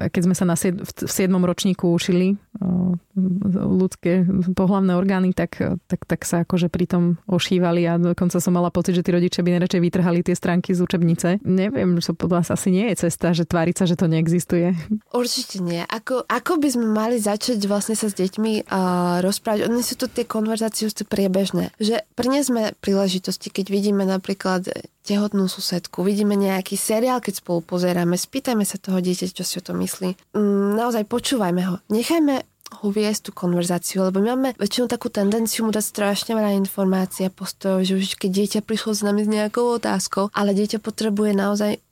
keď 0.10 0.22
sme 0.26 0.36
sa 0.38 0.46
na 0.46 0.58
sied- 0.58 0.82
v 0.82 1.12
7. 1.12 1.30
ročníku 1.46 1.90
učili 1.90 2.34
eh, 2.34 2.92
ľudské 3.52 4.26
pohlavné 4.58 4.98
orgány, 4.98 5.34
tak, 5.34 5.62
tak, 5.86 6.02
tak 6.08 6.22
sa 6.26 6.42
akože 6.46 6.68
pri 6.72 6.88
ošívali 7.30 7.86
a 7.88 7.96
dokonca 8.02 8.42
som 8.42 8.52
mala 8.52 8.74
pocit, 8.74 8.98
že 8.98 9.06
tí 9.06 9.14
rodičia 9.14 9.46
by 9.46 9.56
najradšej 9.56 9.82
vytrhali 9.82 10.20
tie 10.26 10.36
stránky 10.36 10.74
z 10.76 10.84
učebnice. 10.84 11.46
Neviem, 11.46 12.02
čo 12.04 12.18
podľa 12.18 12.42
vás 12.42 12.50
asi 12.52 12.74
nie 12.74 12.90
je 12.92 13.08
cesta, 13.08 13.32
že 13.32 13.46
tváriť 13.46 13.76
sa, 13.78 13.86
že 13.88 13.96
to 13.96 14.10
neexistuje. 14.10 14.74
Určite 15.14 15.62
nie. 15.62 15.86
Ako, 15.86 16.26
ako 16.26 16.58
by 16.58 16.68
sme 16.68 16.88
mali 16.90 17.22
začať 17.22 17.62
vlastne 17.70 17.94
sa 17.94 18.10
s 18.10 18.18
deťmi 18.18 18.68
uh, 18.68 19.22
rozprávať? 19.22 19.70
Oni 19.70 19.86
sú 19.86 19.96
to 19.96 20.10
tie 20.10 20.26
konverzácie 20.26 20.90
sú 20.90 21.06
priebežné. 21.06 21.72
Že 21.78 22.04
priniesme 22.18 22.74
príležitosti, 22.82 23.54
keď 23.54 23.66
vidíme 23.70 24.04
napríklad 24.04 24.68
tehotnú 25.02 25.50
susedku, 25.50 26.06
vidíme 26.06 26.38
nejaký 26.38 26.78
seriál, 26.78 27.20
keď 27.20 27.42
spolu 27.42 27.66
pozeráme, 27.66 28.14
spýtajme 28.16 28.64
sa 28.64 28.78
toho 28.78 29.02
dieťa, 29.02 29.34
čo 29.34 29.44
si 29.46 29.58
o 29.58 29.64
to 29.66 29.74
myslí. 29.74 30.38
Mm, 30.38 30.78
naozaj 30.78 31.10
počúvajme 31.10 31.62
ho. 31.66 31.76
Nechajme 31.90 32.46
ho 32.72 32.88
viesť 32.88 33.30
tú 33.30 33.32
konverzáciu, 33.36 34.08
lebo 34.08 34.24
my 34.24 34.28
máme 34.32 34.50
väčšinou 34.56 34.88
takú 34.88 35.12
tendenciu 35.12 35.68
mu 35.68 35.76
dať 35.76 35.84
strašne 35.84 36.32
veľa 36.40 36.56
informácií 36.56 37.28
a 37.28 37.34
postojov, 37.34 37.84
že 37.84 38.00
už 38.00 38.16
keď 38.16 38.32
dieťa 38.32 38.60
prišlo 38.64 38.96
s 38.96 39.02
nami 39.04 39.28
s 39.28 39.30
nejakou 39.30 39.76
otázkou, 39.76 40.32
ale 40.32 40.56
dieťa 40.56 40.80
potrebuje 40.80 41.36
naozaj 41.36 41.84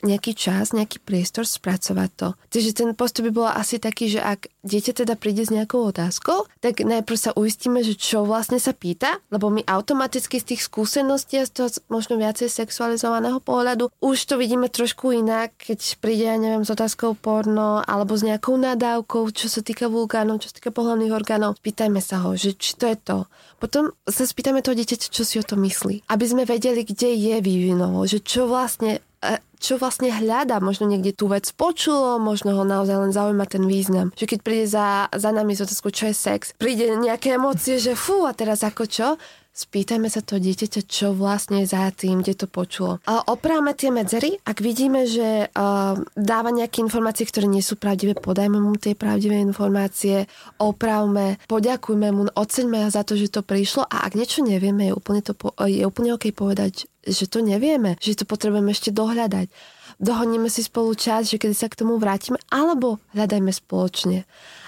nejaký 0.00 0.32
čas, 0.32 0.72
nejaký 0.72 1.04
priestor 1.04 1.44
spracovať 1.44 2.10
to. 2.16 2.28
Takže 2.48 2.70
ten 2.72 2.90
postup 2.96 3.28
by 3.28 3.32
bol 3.32 3.48
asi 3.48 3.76
taký, 3.76 4.08
že 4.08 4.20
ak 4.20 4.48
dieťa 4.64 5.04
teda 5.04 5.14
príde 5.20 5.44
s 5.44 5.52
nejakou 5.52 5.92
otázkou, 5.92 6.48
tak 6.64 6.80
najprv 6.80 7.18
sa 7.20 7.36
uistíme, 7.36 7.84
že 7.84 7.96
čo 7.96 8.24
vlastne 8.24 8.56
sa 8.56 8.72
pýta, 8.72 9.20
lebo 9.28 9.52
my 9.52 9.64
automaticky 9.68 10.40
z 10.40 10.56
tých 10.56 10.64
skúseností 10.64 11.40
a 11.40 11.48
z 11.48 11.52
toho 11.52 11.68
možno 11.92 12.16
viacej 12.16 12.48
sexualizovaného 12.48 13.40
pohľadu 13.40 13.92
už 14.00 14.16
to 14.24 14.40
vidíme 14.40 14.68
trošku 14.72 15.12
inak, 15.12 15.52
keď 15.60 16.00
príde, 16.00 16.24
ja 16.24 16.36
neviem, 16.40 16.64
s 16.64 16.72
otázkou 16.72 17.12
porno 17.16 17.84
alebo 17.84 18.16
s 18.16 18.24
nejakou 18.24 18.56
nadávkou, 18.56 19.28
čo 19.32 19.52
sa 19.52 19.60
týka 19.60 19.92
vulgánov, 19.92 20.40
čo 20.40 20.48
sa 20.48 20.56
týka 20.56 20.72
pohľadných 20.72 21.12
orgánov. 21.12 21.60
Pýtajme 21.60 22.00
sa 22.00 22.24
ho, 22.24 22.32
že 22.32 22.56
či 22.56 22.76
to 22.80 22.88
je 22.88 22.96
to. 22.96 23.18
Potom 23.60 23.92
sa 24.08 24.24
spýtame 24.24 24.64
toho 24.64 24.72
dieťaťa, 24.72 25.12
čo 25.12 25.22
si 25.22 25.36
o 25.36 25.44
to 25.44 25.60
myslí. 25.60 26.08
Aby 26.08 26.24
sme 26.24 26.42
vedeli, 26.48 26.82
kde 26.82 27.12
je 27.12 27.36
vývinovo, 27.44 28.08
že 28.08 28.24
čo 28.24 28.48
vlastne 28.48 29.04
čo 29.60 29.76
vlastne 29.76 30.08
hľadá. 30.08 30.56
Možno 30.64 30.88
niekde 30.88 31.12
tú 31.12 31.28
vec 31.28 31.52
počulo, 31.52 32.16
možno 32.16 32.56
ho 32.56 32.64
naozaj 32.64 32.96
len 32.96 33.12
zaujíma 33.12 33.44
ten 33.44 33.68
význam. 33.68 34.08
Že 34.16 34.26
keď 34.32 34.38
príde 34.40 34.66
za, 34.66 35.12
za 35.12 35.30
nami 35.30 35.52
z 35.52 35.68
otázku, 35.68 35.92
čo 35.92 36.08
je 36.08 36.16
sex, 36.16 36.56
príde 36.56 36.88
nejaké 36.96 37.36
emócie, 37.36 37.76
že 37.76 37.92
fú, 37.92 38.24
a 38.24 38.32
teraz 38.32 38.64
ako 38.64 38.88
čo? 38.88 39.08
Spýtajme 39.50 40.08
sa 40.08 40.22
to 40.22 40.38
dieťaťa, 40.38 40.80
čo 40.86 41.12
vlastne 41.12 41.66
za 41.66 41.90
tým, 41.92 42.22
kde 42.22 42.34
to 42.34 42.46
počulo. 42.46 43.02
A 43.04 43.26
oprávame 43.28 43.76
tie 43.76 43.90
medzery, 43.92 44.38
ak 44.46 44.62
vidíme, 44.62 45.04
že 45.04 45.50
uh, 45.50 45.94
dáva 46.14 46.50
nejaké 46.54 46.80
informácie, 46.80 47.26
ktoré 47.26 47.50
nie 47.50 47.60
sú 47.60 47.76
pravdivé, 47.76 48.16
podajme 48.16 48.56
mu 48.56 48.72
tie 48.78 48.94
pravdivé 48.94 49.42
informácie, 49.42 50.30
opravme, 50.56 51.36
poďakujme 51.50 52.08
mu, 52.14 52.22
oceňme 52.32 52.88
za 52.88 53.02
to, 53.02 53.18
že 53.18 53.28
to 53.28 53.42
prišlo 53.44 53.84
a 53.90 54.06
ak 54.06 54.16
niečo 54.16 54.40
nevieme, 54.40 54.88
je 54.88 54.96
úplne, 54.96 55.20
to 55.20 55.36
po, 55.36 55.52
je 55.66 55.82
úplne 55.84 56.14
OK 56.16 56.30
povedať, 56.32 56.86
že 57.04 57.26
to 57.26 57.44
nevieme, 57.44 57.98
že 57.98 58.22
to 58.22 58.24
potrebujeme 58.24 58.70
ešte 58.72 58.94
dohľadať 58.94 59.50
dohodneme 60.00 60.48
si 60.48 60.64
spolu 60.64 60.96
čas, 60.96 61.28
že 61.28 61.36
kedy 61.36 61.52
sa 61.52 61.68
k 61.68 61.84
tomu 61.84 62.00
vrátime, 62.00 62.40
alebo 62.48 62.98
hľadajme 63.12 63.52
spoločne. 63.52 64.24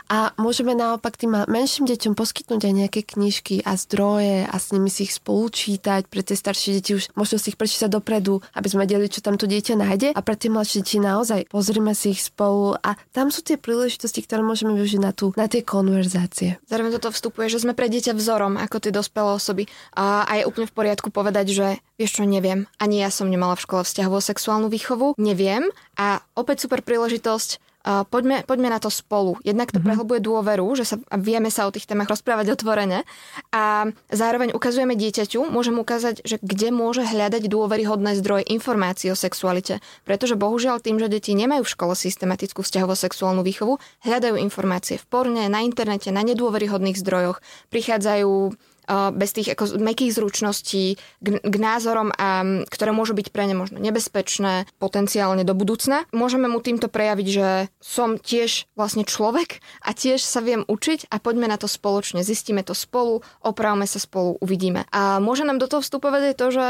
A 0.09 0.35
môžeme 0.41 0.75
naopak 0.75 1.15
tým 1.15 1.47
menším 1.47 1.87
deťom 1.87 2.15
poskytnúť 2.19 2.63
aj 2.69 2.75
nejaké 2.75 3.01
knižky 3.05 3.63
a 3.63 3.79
zdroje 3.79 4.47
a 4.47 4.57
s 4.57 4.73
nimi 4.75 4.89
si 4.89 5.07
ich 5.07 5.15
spolučítať. 5.15 6.09
Pre 6.09 6.23
tie 6.23 6.37
staršie 6.37 6.81
deti 6.81 6.97
už 6.97 7.15
možno 7.15 7.39
si 7.39 7.55
ich 7.55 7.59
prečítať 7.59 7.91
dopredu, 7.93 8.43
aby 8.57 8.67
sme 8.69 8.85
vedeli, 8.85 9.07
čo 9.07 9.23
tam 9.23 9.39
to 9.39 9.47
dieťa 9.47 9.75
nájde. 9.79 10.09
A 10.15 10.21
pre 10.21 10.35
tie 10.35 10.51
mladšie 10.51 10.83
deti 10.83 10.99
naozaj 10.99 11.49
pozrime 11.49 11.93
si 11.93 12.17
ich 12.17 12.23
spolu 12.25 12.77
a 12.81 12.99
tam 13.13 13.29
sú 13.31 13.45
tie 13.45 13.59
príležitosti, 13.59 14.25
ktoré 14.25 14.41
môžeme 14.45 14.75
využiť 14.77 15.01
na, 15.01 15.13
tú, 15.13 15.31
na 15.35 15.47
tie 15.47 15.65
konverzácie. 15.65 16.63
Zároveň 16.69 16.99
toto 16.99 17.13
vstupuje, 17.13 17.49
že 17.51 17.63
sme 17.63 17.77
pre 17.77 17.91
dieťa 17.91 18.15
vzorom 18.17 18.57
ako 18.59 18.77
tie 18.83 18.93
dospelé 18.95 19.31
osoby. 19.35 19.65
A, 19.97 20.25
a 20.29 20.33
je 20.41 20.49
úplne 20.49 20.69
v 20.69 20.77
poriadku 20.77 21.09
povedať, 21.09 21.53
že 21.53 21.67
vieš 21.97 22.21
čo, 22.21 22.29
neviem. 22.29 22.69
Ani 22.79 23.03
ja 23.03 23.11
som 23.11 23.31
nemala 23.31 23.59
v 23.59 23.65
škole 23.65 23.83
vzťahovú 23.83 24.21
sexuálnu 24.21 24.69
výchovu. 24.69 25.19
Neviem. 25.19 25.69
A 25.97 26.23
opäť 26.37 26.67
super 26.69 26.85
príležitosť 26.85 27.72
Uh, 27.83 28.07
poďme, 28.07 28.47
poďme 28.47 28.71
na 28.71 28.79
to 28.79 28.95
spolu. 28.95 29.43
Jednak 29.43 29.75
to 29.75 29.83
mm-hmm. 29.83 29.87
prehlbuje 29.91 30.21
dôveru, 30.23 30.67
že 30.79 30.87
sa, 30.87 30.97
vieme 31.19 31.51
sa 31.51 31.67
o 31.67 31.75
tých 31.75 31.91
témach 31.91 32.07
rozprávať 32.07 32.55
otvorene 32.55 33.03
a 33.51 33.91
zároveň 34.07 34.55
ukazujeme 34.55 34.95
dieťaťu, 34.95 35.51
môžem 35.51 35.75
ukázať, 35.75 36.23
že 36.23 36.39
kde 36.39 36.71
môže 36.71 37.03
hľadať 37.03 37.51
dôveryhodné 37.51 38.15
zdroje 38.23 38.47
informácií 38.55 39.11
o 39.11 39.19
sexualite. 39.19 39.83
Pretože 40.07 40.39
bohužiaľ 40.39 40.79
tým, 40.79 41.03
že 41.03 41.11
deti 41.11 41.35
nemajú 41.35 41.67
v 41.67 41.73
škole 41.75 41.95
systematickú 41.99 42.63
vzťahovo-sexuálnu 42.63 43.43
výchovu, 43.43 43.83
hľadajú 44.07 44.39
informácie 44.39 45.03
v 45.03 45.05
porne, 45.11 45.45
na 45.51 45.67
internete, 45.67 46.15
na 46.15 46.23
nedôveryhodných 46.23 46.95
zdrojoch, 46.95 47.43
prichádzajú 47.75 48.55
bez 48.91 49.31
tých 49.33 49.55
ako 49.55 49.79
mekých 49.79 50.15
zručností 50.19 50.99
k, 50.99 51.27
k 51.39 51.55
názorom, 51.57 52.11
a, 52.15 52.45
ktoré 52.67 52.91
môžu 52.91 53.15
byť 53.15 53.29
pre 53.31 53.47
ne 53.47 53.57
možno 53.57 53.79
nebezpečné 53.79 54.67
potenciálne 54.83 55.47
do 55.47 55.55
budúcna. 55.55 56.05
Môžeme 56.11 56.51
mu 56.51 56.59
týmto 56.59 56.91
prejaviť, 56.91 57.27
že 57.29 57.49
som 57.79 58.19
tiež 58.19 58.67
vlastne 58.75 59.07
človek 59.07 59.63
a 59.83 59.95
tiež 59.95 60.23
sa 60.23 60.43
viem 60.43 60.67
učiť 60.67 61.11
a 61.11 61.23
poďme 61.23 61.47
na 61.47 61.59
to 61.59 61.71
spoločne. 61.71 62.27
Zistíme 62.27 62.67
to 62.67 62.75
spolu, 62.75 63.23
opravme 63.43 63.87
sa 63.87 64.03
spolu, 64.03 64.39
uvidíme. 64.43 64.87
A 64.91 65.23
môže 65.23 65.47
nám 65.47 65.63
do 65.63 65.71
toho 65.71 65.83
vstupovať 65.83 66.33
aj 66.33 66.35
to, 66.39 66.47
že 66.51 66.67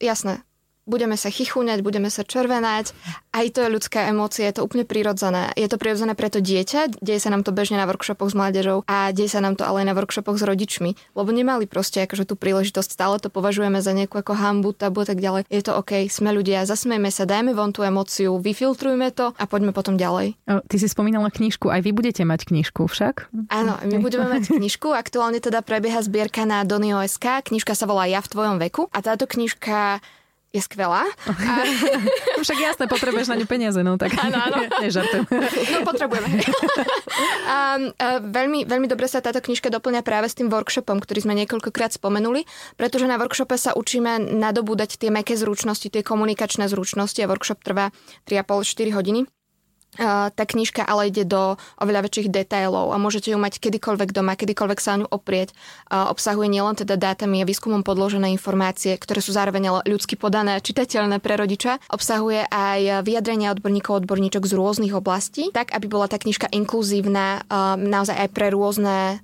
jasné, 0.00 0.44
budeme 0.84 1.16
sa 1.16 1.32
chichúňať, 1.32 1.80
budeme 1.80 2.12
sa 2.12 2.24
červenať. 2.24 2.92
Aj 3.34 3.46
to 3.50 3.64
je 3.64 3.68
ľudská 3.72 4.06
emócia, 4.08 4.46
je 4.48 4.60
to 4.60 4.64
úplne 4.64 4.84
prirodzené. 4.86 5.50
Je 5.56 5.66
to 5.66 5.80
prirodzené 5.80 6.14
pre 6.14 6.28
to 6.30 6.38
dieťa, 6.38 7.00
deje 7.02 7.20
sa 7.20 7.32
nám 7.32 7.42
to 7.42 7.50
bežne 7.50 7.80
na 7.80 7.88
workshopoch 7.88 8.30
s 8.30 8.36
mládežou 8.36 8.86
a 8.86 9.10
deje 9.10 9.32
sa 9.32 9.42
nám 9.42 9.58
to 9.58 9.66
ale 9.66 9.82
aj 9.82 9.86
na 9.90 9.96
workshopoch 9.96 10.36
s 10.38 10.44
rodičmi, 10.44 10.94
lebo 11.16 11.30
nemali 11.32 11.66
proste 11.66 12.04
akože 12.04 12.28
tú 12.28 12.38
príležitosť, 12.38 12.88
stále 12.94 13.16
to 13.18 13.32
považujeme 13.32 13.80
za 13.80 13.90
nejakú 13.96 14.20
ako 14.20 14.36
hambu, 14.36 14.70
tabu 14.76 15.02
a 15.02 15.06
tak 15.08 15.18
ďalej. 15.18 15.48
Je 15.50 15.62
to 15.64 15.74
OK, 15.74 16.06
sme 16.06 16.30
ľudia, 16.30 16.68
zasmejme 16.68 17.10
sa, 17.10 17.26
dajme 17.26 17.56
von 17.56 17.72
tú 17.72 17.82
emóciu, 17.82 18.38
vyfiltrujme 18.38 19.10
to 19.16 19.32
a 19.34 19.44
poďme 19.48 19.74
potom 19.74 19.98
ďalej. 19.98 20.36
Ty 20.46 20.76
si 20.78 20.86
spomínala 20.86 21.32
knižku, 21.32 21.72
aj 21.72 21.80
vy 21.82 21.90
budete 21.90 22.22
mať 22.22 22.54
knižku 22.54 22.86
však? 22.86 23.34
Áno, 23.50 23.80
my 23.82 23.98
budeme 23.98 24.28
mať 24.30 24.52
knižku, 24.54 24.92
aktuálne 24.94 25.40
teda 25.40 25.64
prebieha 25.64 26.04
zbierka 26.04 26.46
na 26.46 26.62
Donio.sk, 26.62 27.50
knižka 27.50 27.74
sa 27.74 27.88
volá 27.88 28.06
Ja 28.06 28.22
v 28.22 28.30
tvojom 28.30 28.56
veku 28.62 28.86
a 28.94 29.02
táto 29.02 29.26
knižka 29.26 29.98
je 30.54 30.62
skvelá. 30.62 31.02
A... 31.50 31.54
Však 32.38 32.58
jasné, 32.62 32.86
potrebuješ 32.86 33.34
na 33.34 33.36
ňu 33.42 33.46
peniaze, 33.50 33.82
no 33.82 33.98
tak 33.98 34.14
áno, 34.14 34.38
áno. 34.38 34.58
nežartujem. 34.86 35.26
No 35.74 35.78
potrebujeme. 35.82 36.30
a, 37.50 37.58
a 37.98 38.06
veľmi, 38.22 38.62
veľmi 38.62 38.86
dobre 38.86 39.10
sa 39.10 39.18
táto 39.18 39.42
knižka 39.42 39.66
doplňa 39.74 40.06
práve 40.06 40.30
s 40.30 40.38
tým 40.38 40.46
workshopom, 40.46 41.02
ktorý 41.02 41.26
sme 41.26 41.34
niekoľkokrát 41.42 41.98
spomenuli, 41.98 42.46
pretože 42.78 43.10
na 43.10 43.18
workshope 43.18 43.58
sa 43.58 43.74
učíme 43.74 44.22
nadobúdať 44.38 44.94
tie 45.02 45.10
meké 45.10 45.34
zručnosti, 45.34 45.90
tie 45.90 46.06
komunikačné 46.06 46.70
zručnosti 46.70 47.18
a 47.18 47.26
workshop 47.26 47.58
trvá 47.66 47.90
3,5-4 48.30 48.94
hodiny 48.94 49.20
tá 49.98 50.42
knižka 50.44 50.82
ale 50.84 51.08
ide 51.08 51.24
do 51.24 51.56
oveľa 51.80 52.06
väčších 52.06 52.28
detailov 52.30 52.92
a 52.92 53.00
môžete 53.00 53.32
ju 53.32 53.38
mať 53.38 53.62
kedykoľvek 53.62 54.10
doma, 54.10 54.38
kedykoľvek 54.38 54.78
sa 54.78 54.94
o 54.94 55.00
ňu 55.04 55.06
oprieť. 55.08 55.54
Obsahuje 55.90 56.50
nielen 56.50 56.74
teda 56.74 56.98
dátami 56.98 57.42
a 57.42 57.48
výskumom 57.48 57.86
podložené 57.86 58.30
informácie, 58.34 58.94
ktoré 58.98 59.22
sú 59.22 59.30
zároveň 59.30 59.86
ľudsky 59.86 60.18
podané 60.18 60.58
a 60.58 60.64
čitateľné 60.64 61.22
pre 61.22 61.38
rodiča. 61.38 61.78
Obsahuje 61.90 62.46
aj 62.50 63.06
vyjadrenia 63.06 63.54
odborníkov, 63.54 64.04
odborníčok 64.04 64.44
z 64.44 64.52
rôznych 64.54 64.94
oblastí, 64.94 65.50
tak 65.54 65.70
aby 65.70 65.86
bola 65.86 66.10
tá 66.10 66.18
knižka 66.18 66.50
inkluzívna 66.50 67.46
naozaj 67.78 68.16
aj 68.18 68.28
pre 68.34 68.50
rôzne 68.50 69.22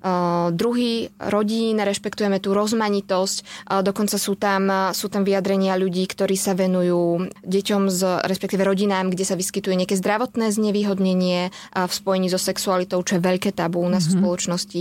druhy 0.54 1.10
rodín, 1.18 1.82
rešpektujeme 1.82 2.38
tú 2.38 2.54
rozmanitosť, 2.54 3.68
dokonca 3.82 4.16
sú 4.16 4.38
tam, 4.38 4.92
sú 4.94 5.10
tam 5.10 5.26
vyjadrenia 5.26 5.74
ľudí, 5.74 6.06
ktorí 6.06 6.38
sa 6.38 6.54
venujú 6.54 7.30
deťom 7.42 7.82
z, 7.90 8.00
respektíve 8.26 8.62
rodinám, 8.62 9.10
kde 9.10 9.24
sa 9.26 9.34
vyskytuje 9.34 9.74
nejaké 9.74 9.98
zdravotné 9.98 10.52
znevýhodnenie 10.60 11.50
v 11.74 11.92
spojení 11.92 12.28
so 12.28 12.36
sexualitou, 12.36 13.00
čo 13.00 13.16
je 13.16 13.24
veľké 13.24 13.56
tabu 13.56 13.80
u 13.80 13.88
nás 13.88 14.04
mm-hmm. 14.04 14.12
v 14.12 14.16
mhm. 14.16 14.22
spoločnosti. 14.22 14.80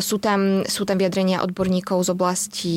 Sú 0.00 0.16
tam, 0.16 0.40
sú 0.64 0.82
tam 0.88 0.96
vyjadrenia 0.96 1.44
odborníkov 1.44 2.08
z 2.08 2.10
oblasti 2.10 2.74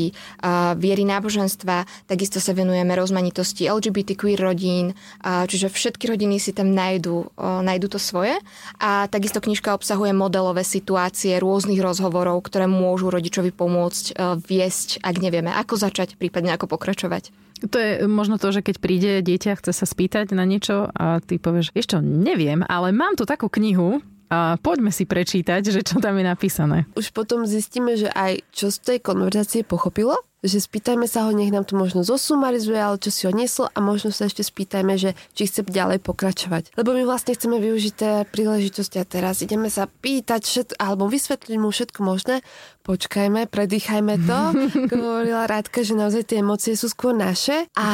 viery 0.77 1.03
náboženstva, 1.07 1.87
takisto 2.05 2.43
sa 2.43 2.51
venujeme 2.51 2.91
rozmanitosti 2.93 3.71
LGBT 3.71 4.19
queer 4.19 4.39
rodín, 4.43 4.93
čiže 5.23 5.71
všetky 5.71 6.11
rodiny 6.11 6.37
si 6.37 6.51
tam 6.51 6.75
nájdu, 6.75 7.31
nájdu 7.39 7.87
to 7.95 7.99
svoje. 7.99 8.35
A 8.83 9.07
takisto 9.07 9.39
knižka 9.39 9.71
obsahuje 9.71 10.11
modelové 10.11 10.67
situácie 10.67 11.39
rôznych 11.39 11.79
rozhovorov, 11.79 12.43
ktoré 12.43 12.67
môžu 12.67 13.09
rodičovi 13.09 13.55
pomôcť 13.55 14.19
viesť, 14.43 14.99
ak 15.01 15.15
nevieme, 15.23 15.49
ako 15.55 15.79
začať, 15.79 16.19
prípadne 16.19 16.51
ako 16.53 16.67
pokračovať. 16.67 17.31
To 17.63 17.77
je 17.79 18.03
možno 18.11 18.35
to, 18.35 18.51
že 18.51 18.59
keď 18.59 18.75
príde 18.83 19.11
dieťa, 19.23 19.59
chce 19.59 19.71
sa 19.71 19.85
spýtať 19.87 20.35
na 20.35 20.43
niečo 20.43 20.91
a 20.91 21.23
ty 21.23 21.39
povieš, 21.39 21.71
vieš 21.71 21.95
čo, 21.95 21.99
neviem, 22.03 22.59
ale 22.67 22.91
mám 22.91 23.15
tu 23.15 23.23
takú 23.23 23.47
knihu, 23.47 24.03
a 24.33 24.57
poďme 24.57 24.89
si 24.89 25.05
prečítať, 25.05 25.61
že 25.61 25.85
čo 25.85 26.01
tam 26.01 26.17
je 26.17 26.25
napísané. 26.25 26.89
Už 26.97 27.13
potom 27.13 27.45
zistíme, 27.45 27.93
že 27.93 28.09
aj 28.09 28.41
čo 28.49 28.73
z 28.73 28.77
tej 28.81 28.97
konverzácie 29.05 29.61
pochopilo 29.61 30.17
že 30.43 30.59
spýtajme 30.59 31.07
sa 31.07 31.25
ho, 31.25 31.31
nech 31.31 31.49
nám 31.49 31.63
to 31.63 31.79
možno 31.79 32.03
zosumarizuje, 32.03 32.75
ale 32.75 32.99
čo 32.99 33.09
si 33.09 33.23
odnieslo 33.25 33.71
a 33.71 33.79
možno 33.79 34.11
sa 34.11 34.27
ešte 34.27 34.43
spýtajme, 34.43 34.99
že 34.99 35.15
či 35.31 35.47
chce 35.47 35.63
ďalej 35.63 36.03
pokračovať. 36.03 36.75
Lebo 36.75 36.91
my 36.91 37.07
vlastne 37.07 37.31
chceme 37.31 37.63
využiť 37.63 37.93
tie 37.95 38.13
príležitosti 38.27 38.99
a 38.99 39.07
teraz 39.07 39.39
ideme 39.39 39.71
sa 39.71 39.87
pýtať 39.87 40.43
všetko, 40.43 40.75
alebo 40.77 41.07
vysvetliť 41.07 41.57
mu 41.57 41.71
všetko 41.71 41.99
možné. 42.03 42.43
Počkajme, 42.83 43.47
predýchajme 43.47 44.13
to. 44.27 44.39
Hovorila 44.91 45.47
Rádka, 45.47 45.87
že 45.87 45.95
naozaj 45.95 46.27
tie 46.27 46.43
emócie 46.43 46.75
sú 46.75 46.91
skôr 46.91 47.15
naše 47.15 47.71
a 47.79 47.87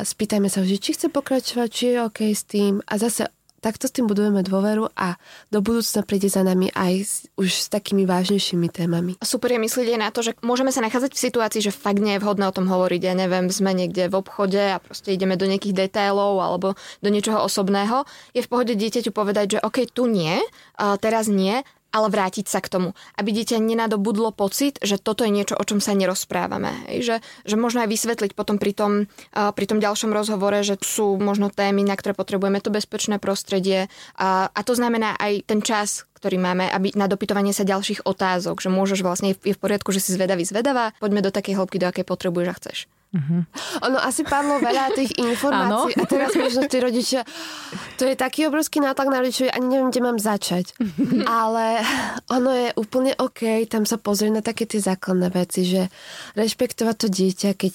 spýtajme 0.00 0.48
sa, 0.48 0.64
že 0.64 0.80
či 0.80 0.96
chce 0.96 1.12
pokračovať, 1.12 1.68
či 1.68 1.84
je 1.92 1.96
OK 2.00 2.20
s 2.32 2.48
tým 2.48 2.80
a 2.88 2.96
zase 2.96 3.28
takto 3.60 3.86
s 3.86 3.94
tým 3.94 4.08
budujeme 4.08 4.40
dôveru 4.40 4.88
a 4.96 5.20
do 5.52 5.60
budúcna 5.60 6.02
príde 6.02 6.32
za 6.32 6.40
nami 6.40 6.72
aj 6.72 6.92
s, 7.00 7.14
už 7.36 7.48
s 7.52 7.66
takými 7.68 8.08
vážnejšími 8.08 8.68
témami. 8.72 9.20
Super 9.20 9.54
je 9.54 9.60
myslieť 9.60 9.88
aj 9.94 10.00
na 10.00 10.10
to, 10.10 10.20
že 10.24 10.32
môžeme 10.40 10.72
sa 10.72 10.80
nachádzať 10.80 11.12
v 11.12 11.24
situácii, 11.28 11.60
že 11.60 11.76
fakt 11.76 12.00
nie 12.00 12.16
je 12.16 12.22
vhodné 12.24 12.48
o 12.48 12.56
tom 12.56 12.66
hovoriť. 12.66 13.00
Ja 13.04 13.14
neviem, 13.14 13.52
sme 13.52 13.76
niekde 13.76 14.08
v 14.08 14.18
obchode 14.18 14.58
a 14.58 14.80
proste 14.80 15.12
ideme 15.12 15.36
do 15.36 15.44
nejakých 15.44 15.76
detailov 15.86 16.40
alebo 16.40 16.74
do 17.04 17.08
niečoho 17.12 17.44
osobného. 17.44 18.08
Je 18.32 18.40
v 18.40 18.50
pohode 18.50 18.72
dieťaťu 18.72 19.12
povedať, 19.12 19.56
že 19.56 19.62
OK, 19.62 19.86
tu 19.92 20.08
nie, 20.08 20.40
teraz 20.76 21.28
nie, 21.28 21.60
ale 21.90 22.06
vrátiť 22.10 22.46
sa 22.46 22.62
k 22.62 22.70
tomu. 22.70 22.88
Aby 23.18 23.34
dieťa 23.34 23.58
nenadobudlo 23.58 24.30
pocit, 24.34 24.78
že 24.82 24.96
toto 24.96 25.26
je 25.26 25.34
niečo, 25.34 25.58
o 25.58 25.64
čom 25.66 25.82
sa 25.82 25.94
nerozprávame. 25.94 26.86
Že, 27.02 27.22
že 27.22 27.56
možno 27.58 27.82
aj 27.82 27.90
vysvetliť 27.90 28.32
potom 28.38 28.56
pri 28.56 28.72
tom, 28.72 28.92
pri 29.34 29.64
tom 29.66 29.82
ďalšom 29.82 30.14
rozhovore, 30.14 30.62
že 30.62 30.78
sú 30.82 31.18
možno 31.18 31.50
témy, 31.50 31.82
na 31.82 31.98
ktoré 31.98 32.14
potrebujeme 32.14 32.62
to 32.62 32.70
bezpečné 32.70 33.18
prostredie. 33.18 33.90
A 34.18 34.60
to 34.62 34.72
znamená 34.74 35.18
aj 35.18 35.46
ten 35.46 35.60
čas, 35.60 36.06
ktorý 36.20 36.36
máme, 36.36 36.68
aby 36.68 36.92
na 36.94 37.08
dopytovanie 37.08 37.56
sa 37.56 37.64
ďalších 37.64 38.04
otázok, 38.04 38.60
že 38.60 38.68
môžeš 38.68 39.00
vlastne, 39.00 39.32
je 39.32 39.56
v 39.56 39.62
poriadku, 39.62 39.88
že 39.88 40.04
si 40.04 40.12
zvedavý, 40.12 40.44
zvedavá, 40.44 40.92
poďme 41.00 41.24
do 41.24 41.32
takej 41.32 41.56
hĺbky, 41.56 41.80
do 41.80 41.88
akej 41.88 42.04
potrebuješ 42.04 42.48
a 42.52 42.56
chceš. 42.60 42.78
Uh-huh. 43.10 43.42
Ono 43.90 43.98
asi 43.98 44.22
padlo 44.22 44.62
veľa 44.62 44.94
tých 44.94 45.18
informácií 45.26 45.98
a 45.98 46.06
teraz 46.06 46.30
možno 46.38 46.70
tí 46.70 46.78
rodičia, 46.78 47.26
to 47.98 48.06
je 48.06 48.14
taký 48.14 48.46
obrovský 48.46 48.78
nátlak 48.78 49.10
na 49.10 49.18
rodičov, 49.18 49.50
ani 49.50 49.66
neviem, 49.66 49.90
kde 49.90 50.02
mám 50.06 50.18
začať. 50.22 50.78
Ale 51.26 51.82
ono 52.30 52.50
je 52.54 52.68
úplne 52.78 53.18
OK, 53.18 53.66
tam 53.66 53.82
sa 53.82 53.98
pozrieť 53.98 54.30
na 54.30 54.42
také 54.46 54.62
tie 54.70 54.78
základné 54.78 55.26
veci, 55.34 55.66
že 55.66 55.90
rešpektovať 56.38 56.96
to 57.02 57.08
dieťa, 57.10 57.50
keď 57.58 57.72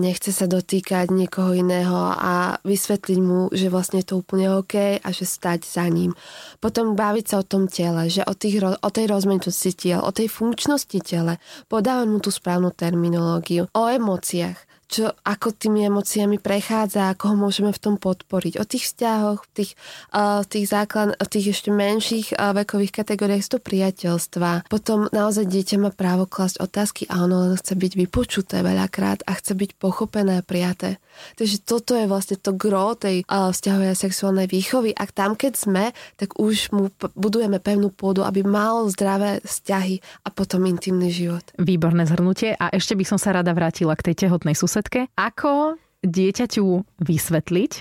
nechce 0.00 0.32
sa 0.32 0.48
dotýkať 0.48 1.12
niekoho 1.12 1.52
iného 1.52 2.08
a 2.16 2.56
vysvetliť 2.64 3.18
mu, 3.20 3.52
že 3.52 3.68
vlastne 3.68 4.00
je 4.00 4.08
to 4.08 4.24
úplne 4.24 4.48
OK 4.56 5.04
a 5.04 5.08
že 5.12 5.28
stať 5.28 5.68
za 5.68 5.84
ním. 5.84 6.16
Potom 6.64 6.96
baviť 6.96 7.24
sa 7.28 7.36
o 7.40 7.44
tom 7.44 7.68
tele, 7.68 8.08
že 8.08 8.24
o, 8.24 8.32
tých, 8.32 8.64
o 8.64 8.88
tej 8.88 9.04
rozmanitosti 9.04 9.76
tiel, 9.76 10.00
o 10.00 10.16
tej 10.16 10.32
funkčnosti 10.32 10.96
tele, 11.04 11.36
podávať 11.68 12.06
mu 12.08 12.24
tú 12.24 12.32
správnu 12.32 12.72
terminológiu, 12.72 13.68
o 13.76 13.84
emóciách 13.84 14.68
čo, 14.88 15.12
ako 15.20 15.52
tými 15.52 15.84
emóciami 15.84 16.40
prechádza, 16.40 17.12
ako 17.12 17.24
ho 17.32 17.36
môžeme 17.36 17.70
v 17.76 17.80
tom 17.80 17.94
podporiť. 18.00 18.56
O 18.56 18.64
tých 18.64 18.88
vzťahoch, 18.88 19.44
v 19.44 19.50
tých, 19.52 19.70
uh, 20.16 20.40
tých 20.48 20.66
základ, 20.72 21.12
o 21.20 21.26
tých 21.28 21.52
ešte 21.52 21.68
menších 21.68 22.32
uh, 22.32 22.56
vekových 22.56 23.04
kategóriách 23.04 23.44
sú 23.44 23.60
to 23.60 23.60
priateľstva. 23.60 24.72
Potom 24.72 25.12
naozaj 25.12 25.44
dieťa 25.44 25.76
má 25.76 25.90
právo 25.92 26.24
klasť 26.24 26.64
otázky 26.64 27.04
a 27.12 27.20
ono 27.20 27.44
len 27.44 27.54
chce 27.60 27.76
byť 27.76 27.92
vypočuté 28.00 28.64
veľakrát 28.64 29.28
a 29.28 29.36
chce 29.36 29.52
byť 29.52 29.70
pochopené 29.76 30.40
a 30.40 30.42
prijaté. 30.42 30.96
Takže 31.36 31.66
toto 31.66 31.92
je 31.92 32.08
vlastne 32.08 32.40
to 32.40 32.56
gro 32.56 32.96
tej 32.96 33.28
uh, 33.28 33.52
vzťahovej 33.52 33.88
a 33.92 34.00
sexuálnej 34.00 34.48
výchovy. 34.48 34.96
A 34.96 35.04
tam, 35.10 35.36
keď 35.36 35.52
sme, 35.52 35.84
tak 36.16 36.40
už 36.40 36.72
mu 36.72 36.88
p- 36.88 37.12
budujeme 37.12 37.60
pevnú 37.60 37.92
pôdu, 37.92 38.24
aby 38.24 38.40
mal 38.40 38.88
zdravé 38.88 39.44
vzťahy 39.44 40.00
a 40.24 40.28
potom 40.32 40.64
intimný 40.64 41.12
život. 41.12 41.44
Výborné 41.60 42.08
zhrnutie. 42.08 42.56
A 42.56 42.72
ešte 42.72 42.96
by 42.96 43.04
som 43.04 43.18
sa 43.20 43.36
rada 43.36 43.52
vrátila 43.52 43.92
k 43.98 44.10
tej 44.10 44.24
tehotnej 44.24 44.56
susedke. 44.78 45.10
Ako 45.18 45.74
dieťaťu 46.06 46.86
vysvetliť, 47.02 47.72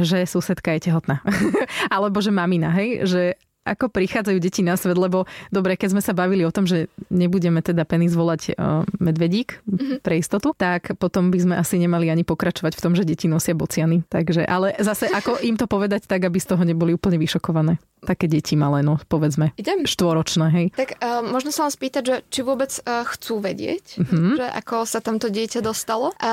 že 0.00 0.18
susedka 0.24 0.72
je 0.80 0.88
tehotná. 0.88 1.20
Alebo 1.94 2.24
že 2.24 2.32
mamina, 2.32 2.72
hej? 2.72 3.04
Že 3.04 3.22
ako 3.74 3.92
prichádzajú 3.92 4.38
deti 4.40 4.64
na 4.64 4.74
svet, 4.78 4.96
lebo 4.96 5.28
dobre, 5.52 5.76
keď 5.76 5.98
sme 5.98 6.02
sa 6.04 6.16
bavili 6.16 6.42
o 6.44 6.52
tom, 6.54 6.64
že 6.64 6.88
nebudeme 7.12 7.60
teda 7.60 7.84
penis 7.84 8.16
volať 8.16 8.56
uh, 8.56 8.84
medvedík 8.98 9.60
mm-hmm. 9.64 9.98
pre 10.00 10.20
istotu, 10.20 10.56
tak 10.56 10.96
potom 10.96 11.28
by 11.28 11.38
sme 11.38 11.54
asi 11.56 11.76
nemali 11.76 12.08
ani 12.08 12.24
pokračovať 12.24 12.72
v 12.78 12.82
tom, 12.82 12.92
že 12.96 13.04
deti 13.04 13.28
nosia 13.28 13.52
bociany. 13.52 14.04
Takže, 14.08 14.48
ale 14.48 14.72
zase 14.80 15.10
ako 15.18 15.40
im 15.44 15.60
to 15.60 15.68
povedať 15.68 16.08
tak, 16.08 16.24
aby 16.24 16.38
z 16.40 16.56
toho 16.56 16.62
neboli 16.64 16.96
úplne 16.96 17.20
vyšokované. 17.20 17.76
Také 17.98 18.30
deti 18.30 18.54
malé, 18.54 18.86
no 18.86 19.02
povedzme. 19.10 19.50
Idem. 19.58 19.82
Štvoročné, 19.82 20.46
hej. 20.54 20.66
Tak 20.72 21.02
uh, 21.02 21.20
možno 21.26 21.50
sa 21.50 21.66
vám 21.66 21.74
spýtať, 21.74 22.02
že 22.02 22.16
či 22.30 22.40
vôbec 22.46 22.70
uh, 22.86 23.02
chcú 23.02 23.42
vedieť, 23.42 23.98
mm-hmm. 23.98 24.32
že 24.38 24.46
ako 24.64 24.86
sa 24.86 25.02
tamto 25.02 25.28
dieťa 25.28 25.60
dostalo 25.60 26.14
a 26.22 26.32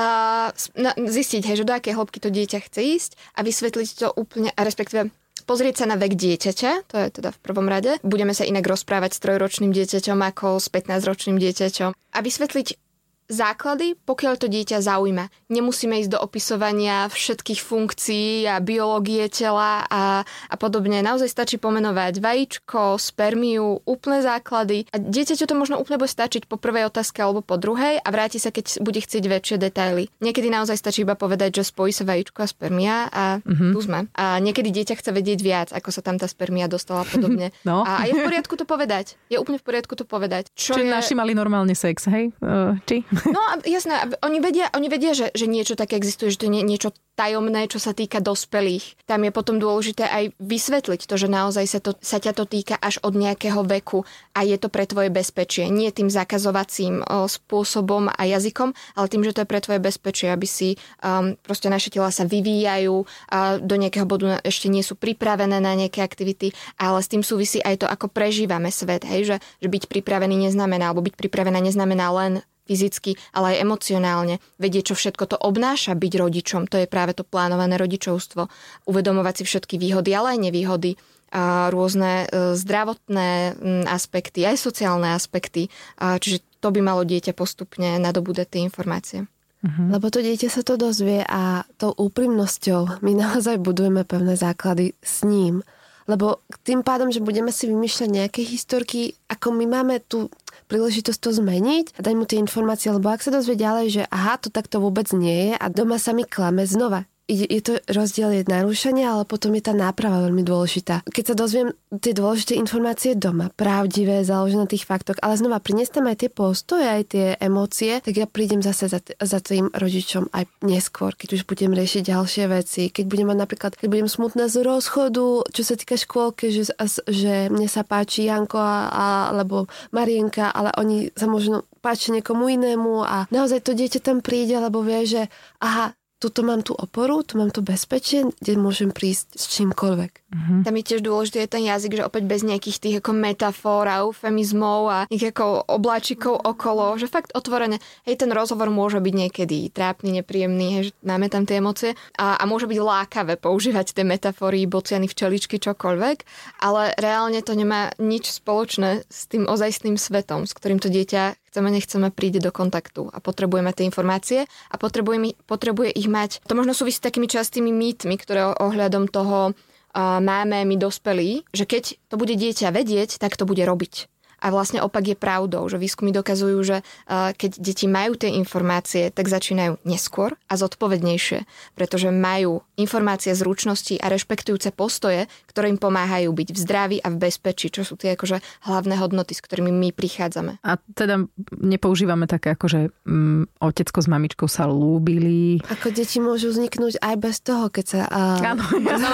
na, 0.78 0.90
zistiť, 0.94 1.42
hej, 1.42 1.62
že 1.62 1.68
do 1.68 1.74
akej 1.74 1.98
hĺbky 1.98 2.18
to 2.22 2.30
dieťa 2.30 2.58
chce 2.70 2.80
ísť 2.80 3.10
a 3.34 3.42
vysvetliť 3.42 3.88
to 3.98 4.08
úplne, 4.14 4.54
respektíve 4.54 5.10
pozrieť 5.46 5.82
sa 5.82 5.86
na 5.86 5.96
vek 5.96 6.18
dieťaťa, 6.18 6.70
to 6.90 6.94
je 7.00 7.08
teda 7.22 7.30
v 7.32 7.38
prvom 7.40 7.70
rade. 7.70 7.96
Budeme 8.02 8.34
sa 8.34 8.44
inak 8.44 8.66
rozprávať 8.66 9.16
s 9.16 9.22
trojročným 9.22 9.72
dieťaťom 9.72 10.18
ako 10.20 10.58
s 10.58 10.66
15-ročným 10.68 11.38
dieťaťom. 11.38 11.90
A 11.94 12.18
vysvetliť 12.20 12.85
základy, 13.26 13.98
pokiaľ 14.06 14.34
to 14.38 14.46
dieťa 14.46 14.82
zaujíma. 14.82 15.28
Nemusíme 15.50 15.98
ísť 16.02 16.14
do 16.14 16.22
opisovania 16.22 17.10
všetkých 17.10 17.60
funkcií 17.60 18.46
a 18.46 18.62
biológie 18.62 19.26
tela 19.30 19.86
a, 19.86 20.22
a 20.26 20.54
podobne. 20.58 21.02
Naozaj 21.02 21.28
stačí 21.30 21.56
pomenovať 21.58 22.22
vajíčko, 22.22 22.98
spermiu, 22.98 23.82
úplné 23.82 24.22
základy. 24.22 24.86
A 24.94 24.98
dieťaťu 24.98 25.44
to 25.46 25.54
možno 25.58 25.78
úplne 25.78 25.98
bude 25.98 26.10
stačiť 26.10 26.46
po 26.46 26.58
prvej 26.58 26.86
otázke 26.88 27.18
alebo 27.22 27.42
po 27.42 27.58
druhej 27.58 27.98
a 27.98 28.08
vráti 28.10 28.38
sa, 28.38 28.54
keď 28.54 28.78
bude 28.82 29.02
chcieť 29.02 29.24
väčšie 29.26 29.56
detaily. 29.58 30.06
Niekedy 30.22 30.48
naozaj 30.50 30.78
stačí 30.78 31.02
iba 31.02 31.18
povedať, 31.18 31.62
že 31.62 31.68
spojí 31.68 31.90
sa 31.90 32.06
vajíčko 32.06 32.42
a 32.42 32.48
spermia 32.48 32.96
a 33.10 33.24
mm-hmm. 33.42 33.70
tu 33.74 33.78
sme. 33.82 34.06
A 34.14 34.38
niekedy 34.38 34.70
dieťa 34.70 34.98
chce 34.98 35.10
vedieť 35.10 35.38
viac, 35.42 35.68
ako 35.74 35.90
sa 35.90 36.00
tam 36.02 36.16
tá 36.16 36.30
spermia 36.30 36.70
dostala 36.70 37.02
a 37.02 37.08
podobne. 37.08 37.48
No. 37.66 37.82
A, 37.82 38.04
a 38.04 38.06
je 38.06 38.14
v 38.14 38.22
poriadku 38.22 38.54
to 38.54 38.62
povedať. 38.62 39.18
Je 39.26 39.40
úplne 39.42 39.58
v 39.58 39.64
poriadku 39.66 39.98
to 39.98 40.06
povedať. 40.06 40.54
Čo 40.54 40.78
Či 40.78 40.86
je... 40.86 40.92
naši 40.92 41.14
mali 41.18 41.34
normálne 41.34 41.74
sex, 41.74 42.06
hej? 42.06 42.30
Uh, 42.38 42.78
či? 42.86 43.02
No 43.24 43.40
a 43.40 43.58
jasné, 43.64 44.12
oni 44.20 44.38
vedia, 44.42 44.68
oni 44.76 44.88
vedia 44.92 45.16
že, 45.16 45.32
že 45.32 45.48
niečo 45.48 45.78
také 45.78 45.96
existuje, 45.96 46.34
že 46.34 46.44
to 46.44 46.46
je 46.50 46.60
niečo 46.60 46.90
tajomné, 47.16 47.64
čo 47.66 47.80
sa 47.80 47.96
týka 47.96 48.20
dospelých. 48.20 49.08
Tam 49.08 49.24
je 49.24 49.32
potom 49.32 49.56
dôležité 49.56 50.04
aj 50.04 50.24
vysvetliť 50.36 51.08
to, 51.08 51.14
že 51.16 51.32
naozaj 51.32 51.64
sa, 51.64 51.80
to, 51.80 51.96
sa 52.04 52.20
ťa 52.20 52.36
to 52.36 52.44
týka 52.44 52.76
až 52.76 53.00
od 53.00 53.16
nejakého 53.16 53.64
veku 53.64 54.04
a 54.36 54.44
je 54.44 54.60
to 54.60 54.68
pre 54.68 54.84
tvoje 54.84 55.08
bezpečie. 55.08 55.72
Nie 55.72 55.96
tým 55.96 56.12
zakazovacím 56.12 57.00
o, 57.00 57.24
spôsobom 57.24 58.12
a 58.12 58.22
jazykom, 58.28 58.76
ale 59.00 59.06
tým, 59.08 59.24
že 59.24 59.32
to 59.32 59.42
je 59.42 59.48
pre 59.48 59.64
tvoje 59.64 59.80
bezpečie, 59.80 60.28
aby 60.28 60.44
si 60.44 60.76
um, 61.00 61.32
proste 61.40 61.72
naše 61.72 61.88
tela 61.88 62.12
sa 62.12 62.28
vyvíjajú 62.28 63.08
a 63.32 63.56
do 63.56 63.74
nejakého 63.80 64.04
bodu 64.04 64.36
ešte 64.44 64.68
nie 64.68 64.84
sú 64.84 64.92
pripravené 64.92 65.56
na 65.56 65.72
nejaké 65.72 66.04
aktivity, 66.04 66.52
ale 66.76 67.00
s 67.00 67.08
tým 67.08 67.24
súvisí 67.24 67.64
aj 67.64 67.80
to, 67.80 67.86
ako 67.88 68.12
prežívame 68.12 68.68
svet. 68.68 69.08
Hej? 69.08 69.32
Že, 69.32 69.36
že 69.64 69.68
byť 69.72 69.82
pripravený 69.88 70.52
neznamená, 70.52 70.92
alebo 70.92 71.00
byť 71.00 71.16
pripravená 71.16 71.64
neznamená 71.64 72.12
len 72.12 72.44
fyzicky, 72.66 73.14
ale 73.32 73.56
aj 73.56 73.62
emocionálne. 73.62 74.42
Vedieť, 74.58 74.92
čo 74.92 74.94
všetko 74.98 75.24
to 75.30 75.36
obnáša 75.38 75.94
byť 75.94 76.12
rodičom. 76.18 76.66
To 76.68 76.82
je 76.82 76.90
práve 76.90 77.14
to 77.14 77.22
plánované 77.22 77.78
rodičovstvo. 77.78 78.50
Uvedomovať 78.90 79.42
si 79.42 79.44
všetky 79.46 79.78
výhody, 79.78 80.12
ale 80.12 80.36
aj 80.36 80.50
nevýhody 80.50 80.98
a 81.34 81.74
rôzne 81.74 82.26
e, 82.30 82.54
zdravotné 82.54 83.58
aspekty, 83.90 84.46
aj 84.46 84.62
sociálne 84.62 85.10
aspekty. 85.10 85.66
Čiže 85.98 86.42
to 86.62 86.70
by 86.70 86.80
malo 86.82 87.02
dieťa 87.02 87.34
postupne 87.34 87.98
nadobúdať 87.98 88.46
tie 88.46 88.60
informácie. 88.62 89.18
Uh-huh. 89.66 89.90
Lebo 89.90 90.06
to 90.12 90.22
dieťa 90.22 90.48
sa 90.52 90.62
to 90.62 90.78
dozvie 90.78 91.26
a 91.26 91.66
tou 91.80 91.90
úprimnosťou 91.90 93.02
my 93.02 93.12
naozaj 93.16 93.58
budujeme 93.58 94.06
pevné 94.06 94.38
základy 94.38 94.94
s 95.02 95.26
ním. 95.26 95.66
Lebo 96.06 96.46
tým 96.62 96.86
pádom, 96.86 97.10
že 97.10 97.18
budeme 97.18 97.50
si 97.50 97.66
vymýšľať 97.66 98.08
nejaké 98.08 98.46
historky, 98.46 99.18
ako 99.26 99.50
my 99.58 99.66
máme 99.66 99.98
tu 100.06 100.30
príležitosť 100.66 101.20
to 101.22 101.30
zmeniť 101.32 101.86
a 101.96 102.00
dať 102.02 102.14
mu 102.14 102.24
tie 102.28 102.38
informácie, 102.42 102.92
lebo 102.92 103.10
ak 103.10 103.24
sa 103.24 103.34
dozvie 103.34 103.56
ďalej, 103.58 103.86
že 103.90 104.02
aha, 104.10 104.38
to 104.38 104.52
takto 104.52 104.78
vôbec 104.82 105.08
nie 105.16 105.50
je 105.50 105.54
a 105.56 105.66
doma 105.72 105.96
sa 105.96 106.12
mi 106.12 106.26
klame 106.26 106.66
znova 106.68 107.08
je 107.26 107.58
to 107.58 107.82
rozdiel 107.90 108.30
je 108.30 108.46
narušenie, 108.46 109.02
ale 109.02 109.26
potom 109.26 109.50
je 109.58 109.66
tá 109.66 109.74
náprava 109.74 110.22
veľmi 110.30 110.46
dôležitá. 110.46 111.02
Keď 111.10 111.24
sa 111.26 111.34
dozviem 111.34 111.74
tie 111.90 112.14
dôležité 112.14 112.54
informácie 112.54 113.18
doma, 113.18 113.50
pravdivé, 113.50 114.22
založené 114.22 114.62
na 114.62 114.70
tých 114.70 114.86
faktoch, 114.86 115.18
ale 115.18 115.34
znova 115.34 115.58
prinestem 115.58 116.06
aj 116.06 116.22
tie 116.22 116.30
postoje, 116.30 116.86
aj 116.86 117.02
tie 117.10 117.26
emócie, 117.42 117.98
tak 117.98 118.14
ja 118.14 118.30
prídem 118.30 118.62
zase 118.62 118.86
za, 118.86 119.02
t- 119.02 119.18
za 119.18 119.42
tým 119.42 119.74
rodičom 119.74 120.30
aj 120.30 120.46
neskôr, 120.62 121.18
keď 121.18 121.42
už 121.42 121.50
budem 121.50 121.74
riešiť 121.74 122.14
ďalšie 122.14 122.44
veci, 122.46 122.94
keď 122.94 123.04
budem 123.10 123.26
mať 123.34 123.38
napríklad, 123.42 123.72
keď 123.74 123.88
budem 123.90 124.08
smutná 124.08 124.46
z 124.46 124.62
rozchodu, 124.62 125.50
čo 125.50 125.62
sa 125.66 125.74
týka 125.74 125.98
škôlky, 125.98 126.54
že, 126.54 126.70
že 127.10 127.50
mne 127.50 127.66
sa 127.66 127.82
páči 127.82 128.30
Janko 128.30 128.62
a, 128.62 128.86
a, 128.86 129.06
alebo 129.34 129.66
Marienka, 129.90 130.54
ale 130.54 130.70
oni 130.78 131.10
sa 131.18 131.26
možno 131.26 131.66
páči 131.82 132.14
niekomu 132.14 132.46
inému 132.46 133.02
a 133.02 133.26
naozaj 133.34 133.66
to 133.66 133.74
dieťa 133.74 133.98
tam 133.98 134.22
príde, 134.22 134.54
lebo 134.58 134.82
vie, 134.82 135.06
že 135.06 135.22
aha, 135.58 135.94
tuto 136.18 136.40
mám 136.42 136.64
tú 136.64 136.72
oporu, 136.72 137.22
tu 137.22 137.36
mám 137.36 137.52
to 137.52 137.60
bezpečie, 137.60 138.32
kde 138.40 138.56
môžem 138.56 138.90
prísť 138.90 139.36
s 139.36 139.44
čímkoľvek. 139.52 140.25
Uh-huh. 140.26 140.66
Tam 140.66 140.74
je 140.74 140.82
tiež 140.82 141.06
dôležitý 141.06 141.46
je 141.46 141.54
ten 141.54 141.62
jazyk, 141.62 142.02
že 142.02 142.06
opäť 142.06 142.26
bez 142.26 142.42
nejakých 142.42 142.82
tých 142.82 142.96
ako 142.98 143.14
metafor 143.14 143.86
a 143.86 144.02
eufemizmov 144.02 144.80
a 144.90 144.98
nejakých 145.06 145.30
ako 145.30 145.46
obláčikov 145.70 146.34
okolo, 146.42 146.98
že 146.98 147.06
fakt 147.06 147.30
otvorené. 147.30 147.78
Hej, 148.02 148.26
ten 148.26 148.34
rozhovor 148.34 148.66
môže 148.66 148.98
byť 148.98 149.14
niekedy 149.14 149.70
trápny, 149.70 150.18
nepríjemný, 150.18 150.66
hej, 150.74 150.82
že 150.90 150.92
máme 151.06 151.30
tam 151.30 151.46
tie 151.46 151.62
emócie 151.62 151.94
a, 152.18 152.34
a 152.34 152.42
môže 152.42 152.66
byť 152.66 152.74
lákavé 152.74 153.38
používať 153.38 153.94
tie 153.94 154.02
metafory, 154.02 154.66
bociany, 154.66 155.06
včeličky, 155.06 155.62
čokoľvek, 155.62 156.16
ale 156.58 156.90
reálne 156.98 157.38
to 157.46 157.54
nemá 157.54 157.94
nič 158.02 158.34
spoločné 158.34 159.06
s 159.06 159.30
tým 159.30 159.46
ozajstným 159.46 159.94
svetom, 159.94 160.42
s 160.42 160.58
ktorým 160.58 160.82
to 160.82 160.90
dieťa 160.90 161.38
chceme, 161.56 161.72
nechceme, 161.72 162.12
príde 162.12 162.36
do 162.36 162.52
kontaktu 162.52 163.08
a 163.08 163.16
potrebujeme 163.16 163.72
tie 163.72 163.88
informácie 163.88 164.44
a 164.44 164.76
potrebuje, 164.76 165.40
potrebuje 165.48 165.88
ich 165.96 166.04
mať. 166.04 166.44
To 166.44 166.52
možno 166.52 166.76
súvisí 166.76 167.00
s 167.00 167.06
takými 167.08 167.32
častými 167.32 167.72
mýtmi, 167.72 168.12
ktoré 168.20 168.52
ohľadom 168.60 169.08
toho 169.08 169.56
máme 169.96 170.68
my 170.68 170.76
dospelí, 170.76 171.48
že 171.56 171.64
keď 171.64 171.96
to 172.12 172.20
bude 172.20 172.36
dieťa 172.36 172.68
vedieť, 172.68 173.16
tak 173.16 173.40
to 173.40 173.48
bude 173.48 173.64
robiť. 173.64 174.12
A 174.46 174.54
vlastne 174.54 174.78
opak 174.78 175.10
je 175.10 175.18
pravdou, 175.18 175.66
že 175.66 175.74
výskumy 175.74 176.14
dokazujú, 176.14 176.58
že 176.62 176.76
keď 177.10 177.58
deti 177.58 177.90
majú 177.90 178.14
tie 178.14 178.30
informácie, 178.38 179.10
tak 179.10 179.26
začínajú 179.26 179.82
neskôr 179.82 180.38
a 180.46 180.54
zodpovednejšie, 180.54 181.42
pretože 181.74 182.14
majú 182.14 182.62
informácie, 182.78 183.34
zručnosti 183.34 183.98
a 183.98 184.06
rešpektujúce 184.06 184.70
postoje, 184.70 185.26
ktoré 185.50 185.72
im 185.74 185.80
pomáhajú 185.82 186.30
byť 186.30 186.48
v 186.54 186.58
zdraví 186.62 186.96
a 187.02 187.10
v 187.10 187.18
bezpečí, 187.18 187.74
čo 187.74 187.82
sú 187.82 187.98
tie 187.98 188.14
akože 188.14 188.38
hlavné 188.70 188.94
hodnoty, 189.02 189.34
s 189.34 189.42
ktorými 189.42 189.74
my 189.74 189.90
prichádzame. 189.90 190.62
A 190.62 190.78
teda 190.94 191.26
nepoužívame 191.50 192.30
také 192.30 192.54
ako, 192.54 192.66
že 192.70 192.80
mm, 193.02 193.58
otecko 193.58 193.98
s 193.98 194.06
mamičkou 194.06 194.46
sa 194.46 194.70
lúbili. 194.70 195.58
Ako 195.66 195.90
deti 195.90 196.22
môžu 196.22 196.54
vzniknúť 196.54 197.02
aj 197.02 197.14
bez 197.18 197.36
toho, 197.42 197.66
keď 197.72 197.84
sa... 197.88 198.00
Uh... 198.06 198.54
Áno, 198.54 198.62
no, 198.78 198.94
no, 198.94 199.10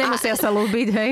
nemusia 0.00 0.34
sa 0.34 0.50
lúbiť, 0.50 0.88
hej. 0.90 1.10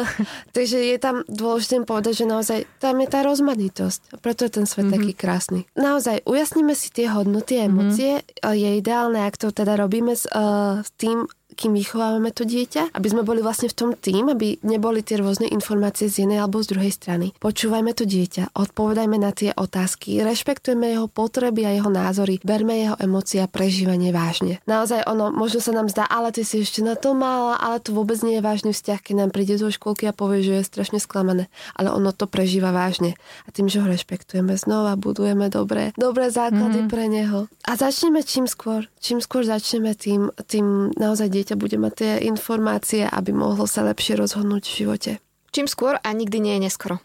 Takže 0.56 0.78
je 0.80 0.96
tam 0.98 1.22
dôležité 1.28 1.84
povedať, 1.84 2.24
že 2.24 2.26
naozaj 2.26 2.58
tam 2.80 3.03
je 3.03 3.03
tá 3.08 3.24
rozmanitosť. 3.24 4.18
Preto 4.20 4.46
je 4.46 4.52
ten 4.52 4.66
svet 4.68 4.88
mm-hmm. 4.88 4.96
taký 5.00 5.12
krásny. 5.16 5.60
Naozaj, 5.74 6.24
ujasníme 6.24 6.74
si 6.76 6.88
tie 6.92 7.10
hodnoty 7.10 7.60
a 7.60 7.66
mhm. 7.66 7.70
emócie. 7.70 8.12
Mm-hmm. 8.20 8.54
Je 8.54 8.70
ideálne, 8.78 9.20
ak 9.24 9.36
to 9.40 9.54
teda 9.54 9.78
robíme 9.78 10.12
s, 10.14 10.28
uh, 10.30 10.80
s 10.84 10.90
tým, 10.96 11.28
kým 11.54 11.72
vychovávame 11.78 12.34
to 12.34 12.42
dieťa, 12.42 12.92
aby 12.92 13.08
sme 13.08 13.22
boli 13.22 13.40
vlastne 13.40 13.70
v 13.70 13.76
tom 13.78 13.90
tým, 13.94 14.28
aby 14.34 14.58
neboli 14.66 15.00
tie 15.00 15.22
rôzne 15.22 15.46
informácie 15.48 16.10
z 16.10 16.26
jednej 16.26 16.42
alebo 16.42 16.60
z 16.60 16.74
druhej 16.74 16.92
strany. 16.92 17.30
Počúvajme 17.38 17.94
to 17.94 18.04
dieťa, 18.04 18.52
odpovedajme 18.58 19.16
na 19.16 19.30
tie 19.30 19.54
otázky, 19.54 20.20
rešpektujeme 20.20 20.90
jeho 20.90 21.06
potreby 21.06 21.64
a 21.64 21.74
jeho 21.74 21.88
názory, 21.88 22.42
berme 22.42 22.74
jeho 22.74 22.96
emócie 22.98 23.38
a 23.38 23.46
prežívanie 23.46 24.10
vážne. 24.10 24.58
Naozaj 24.66 25.06
ono, 25.06 25.30
možno 25.30 25.62
sa 25.62 25.70
nám 25.70 25.86
zdá, 25.86 26.10
ale 26.10 26.34
ty 26.34 26.42
si 26.42 26.64
ešte 26.64 26.82
na 26.82 26.98
to 26.98 27.14
mála, 27.14 27.60
ale 27.60 27.78
to 27.78 27.94
vôbec 27.94 28.18
nie 28.24 28.40
je 28.40 28.42
vážny 28.42 28.72
vzťah, 28.74 29.00
keď 29.04 29.14
nám 29.14 29.30
príde 29.30 29.54
zo 29.60 29.70
školky 29.70 30.08
a 30.08 30.16
povie, 30.16 30.40
že 30.40 30.58
je 30.58 30.64
strašne 30.66 30.98
sklamané. 30.98 31.52
Ale 31.76 31.92
ono 31.92 32.10
to 32.10 32.24
prežíva 32.24 32.72
vážne. 32.72 33.14
A 33.44 33.52
tým, 33.52 33.68
že 33.68 33.84
ho 33.84 33.86
rešpektujeme 33.86 34.56
znova, 34.56 34.96
budujeme 34.96 35.52
dobré, 35.52 35.92
dobré 36.00 36.32
základy 36.32 36.84
mm. 36.84 36.88
pre 36.88 37.04
neho. 37.06 37.46
A 37.68 37.76
začneme 37.76 38.24
čím 38.24 38.48
skôr. 38.48 38.88
Čím 39.04 39.20
skôr 39.20 39.44
začneme, 39.44 39.92
tým, 39.92 40.32
tým 40.48 40.96
naozaj 40.96 41.28
dieťa 41.28 41.43
bude 41.52 41.76
mať 41.76 41.92
tie 42.00 42.12
informácie, 42.24 43.04
aby 43.04 43.36
mohlo 43.36 43.68
sa 43.68 43.84
lepšie 43.84 44.16
rozhodnúť 44.16 44.64
v 44.64 44.76
živote. 44.80 45.12
Čím 45.52 45.68
skôr 45.68 46.00
a 46.00 46.08
nikdy 46.16 46.40
nie 46.40 46.56
je 46.56 46.64
neskoro. 46.72 46.96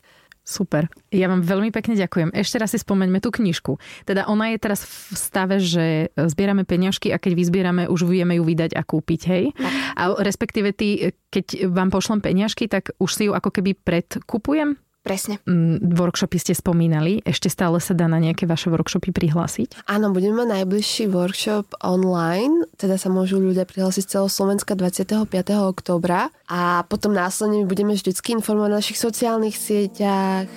Super. 0.49 0.89
Ja 1.13 1.29
vám 1.29 1.45
veľmi 1.45 1.69
pekne 1.69 1.93
ďakujem. 1.93 2.33
Ešte 2.33 2.57
raz 2.57 2.73
si 2.73 2.81
spomeňme 2.81 3.21
tú 3.21 3.29
knižku. 3.29 3.77
Teda 4.01 4.25
ona 4.25 4.49
je 4.49 4.57
teraz 4.57 4.81
v 4.81 5.13
stave, 5.13 5.61
že 5.61 6.09
zbierame 6.17 6.65
peňažky 6.65 7.13
a 7.13 7.21
keď 7.21 7.37
vyzbierame, 7.37 7.85
už 7.85 8.09
vieme 8.09 8.33
ju 8.33 8.41
vydať 8.41 8.73
a 8.73 8.81
kúpiť, 8.81 9.21
hej? 9.29 9.53
A 9.93 10.17
respektíve 10.17 10.73
ty, 10.73 11.13
keď 11.29 11.69
vám 11.69 11.93
pošlem 11.93 12.25
peňažky, 12.25 12.65
tak 12.65 12.89
už 12.97 13.11
si 13.13 13.29
ju 13.29 13.37
ako 13.37 13.53
keby 13.53 13.77
predkupujem? 13.77 14.73
Presne. 14.99 15.39
Mm, 15.47 15.95
workshopy 15.95 16.37
ste 16.37 16.53
spomínali. 16.53 17.23
Ešte 17.23 17.47
stále 17.47 17.79
sa 17.79 17.95
dá 17.95 18.11
na 18.11 18.19
nejaké 18.19 18.43
vaše 18.43 18.67
workshopy 18.67 19.15
prihlásiť? 19.15 19.87
Áno, 19.87 20.11
budeme 20.11 20.43
mať 20.43 20.59
najbližší 20.59 21.07
workshop 21.07 21.71
online, 21.79 22.67
teda 22.75 22.99
sa 22.99 23.07
môžu 23.07 23.39
ľudia 23.39 23.63
prihlásiť 23.63 24.03
z 24.03 24.09
celého 24.17 24.31
Slovenska 24.31 24.75
25. 24.75 25.31
oktobra 25.63 26.27
a 26.51 26.83
potom 26.91 27.15
následne 27.15 27.63
budeme 27.63 27.95
vždycky 27.95 28.35
informovať 28.35 28.69
na 28.69 28.79
našich 28.83 28.99
sociálnych 28.99 29.55
sieťach, 29.55 30.51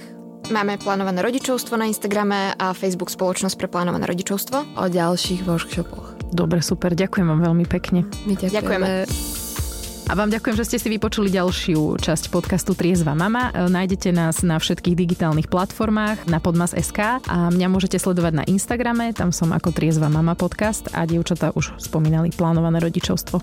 Máme 0.50 0.74
plánované 0.74 1.22
rodičovstvo 1.22 1.78
na 1.78 1.86
Instagrame 1.86 2.58
a 2.58 2.74
Facebook 2.74 3.14
Spoločnosť 3.14 3.54
pre 3.54 3.70
plánované 3.70 4.10
rodičovstvo. 4.10 4.74
O 4.74 4.90
ďalších 4.90 5.46
workshopoch. 5.46 6.18
Dobre, 6.34 6.58
super. 6.58 6.98
Ďakujem 6.98 7.30
vám 7.30 7.40
veľmi 7.46 7.66
pekne. 7.70 8.10
My 8.26 8.34
ďakujeme. 8.34 8.58
ďakujeme. 8.58 9.41
A 10.10 10.18
vám 10.18 10.30
ďakujem, 10.32 10.58
že 10.58 10.66
ste 10.66 10.78
si 10.82 10.88
vypočuli 10.90 11.30
ďalšiu 11.30 12.02
časť 12.02 12.34
podcastu 12.34 12.74
Triezva 12.74 13.14
mama. 13.14 13.54
E, 13.54 13.70
nájdete 13.70 14.10
nás 14.10 14.42
na 14.42 14.58
všetkých 14.58 14.98
digitálnych 14.98 15.46
platformách, 15.46 16.26
na 16.26 16.42
podmas.sk 16.42 17.22
a 17.22 17.36
mňa 17.48 17.68
môžete 17.70 18.02
sledovať 18.02 18.42
na 18.42 18.44
Instagrame, 18.50 19.14
tam 19.14 19.30
som 19.30 19.54
ako 19.54 19.70
Triezva 19.70 20.10
mama 20.10 20.34
podcast 20.34 20.90
a 20.90 21.06
dievčatá 21.06 21.54
už 21.54 21.78
spomínali 21.78 22.34
plánované 22.34 22.82
rodičovstvo. 22.82 23.40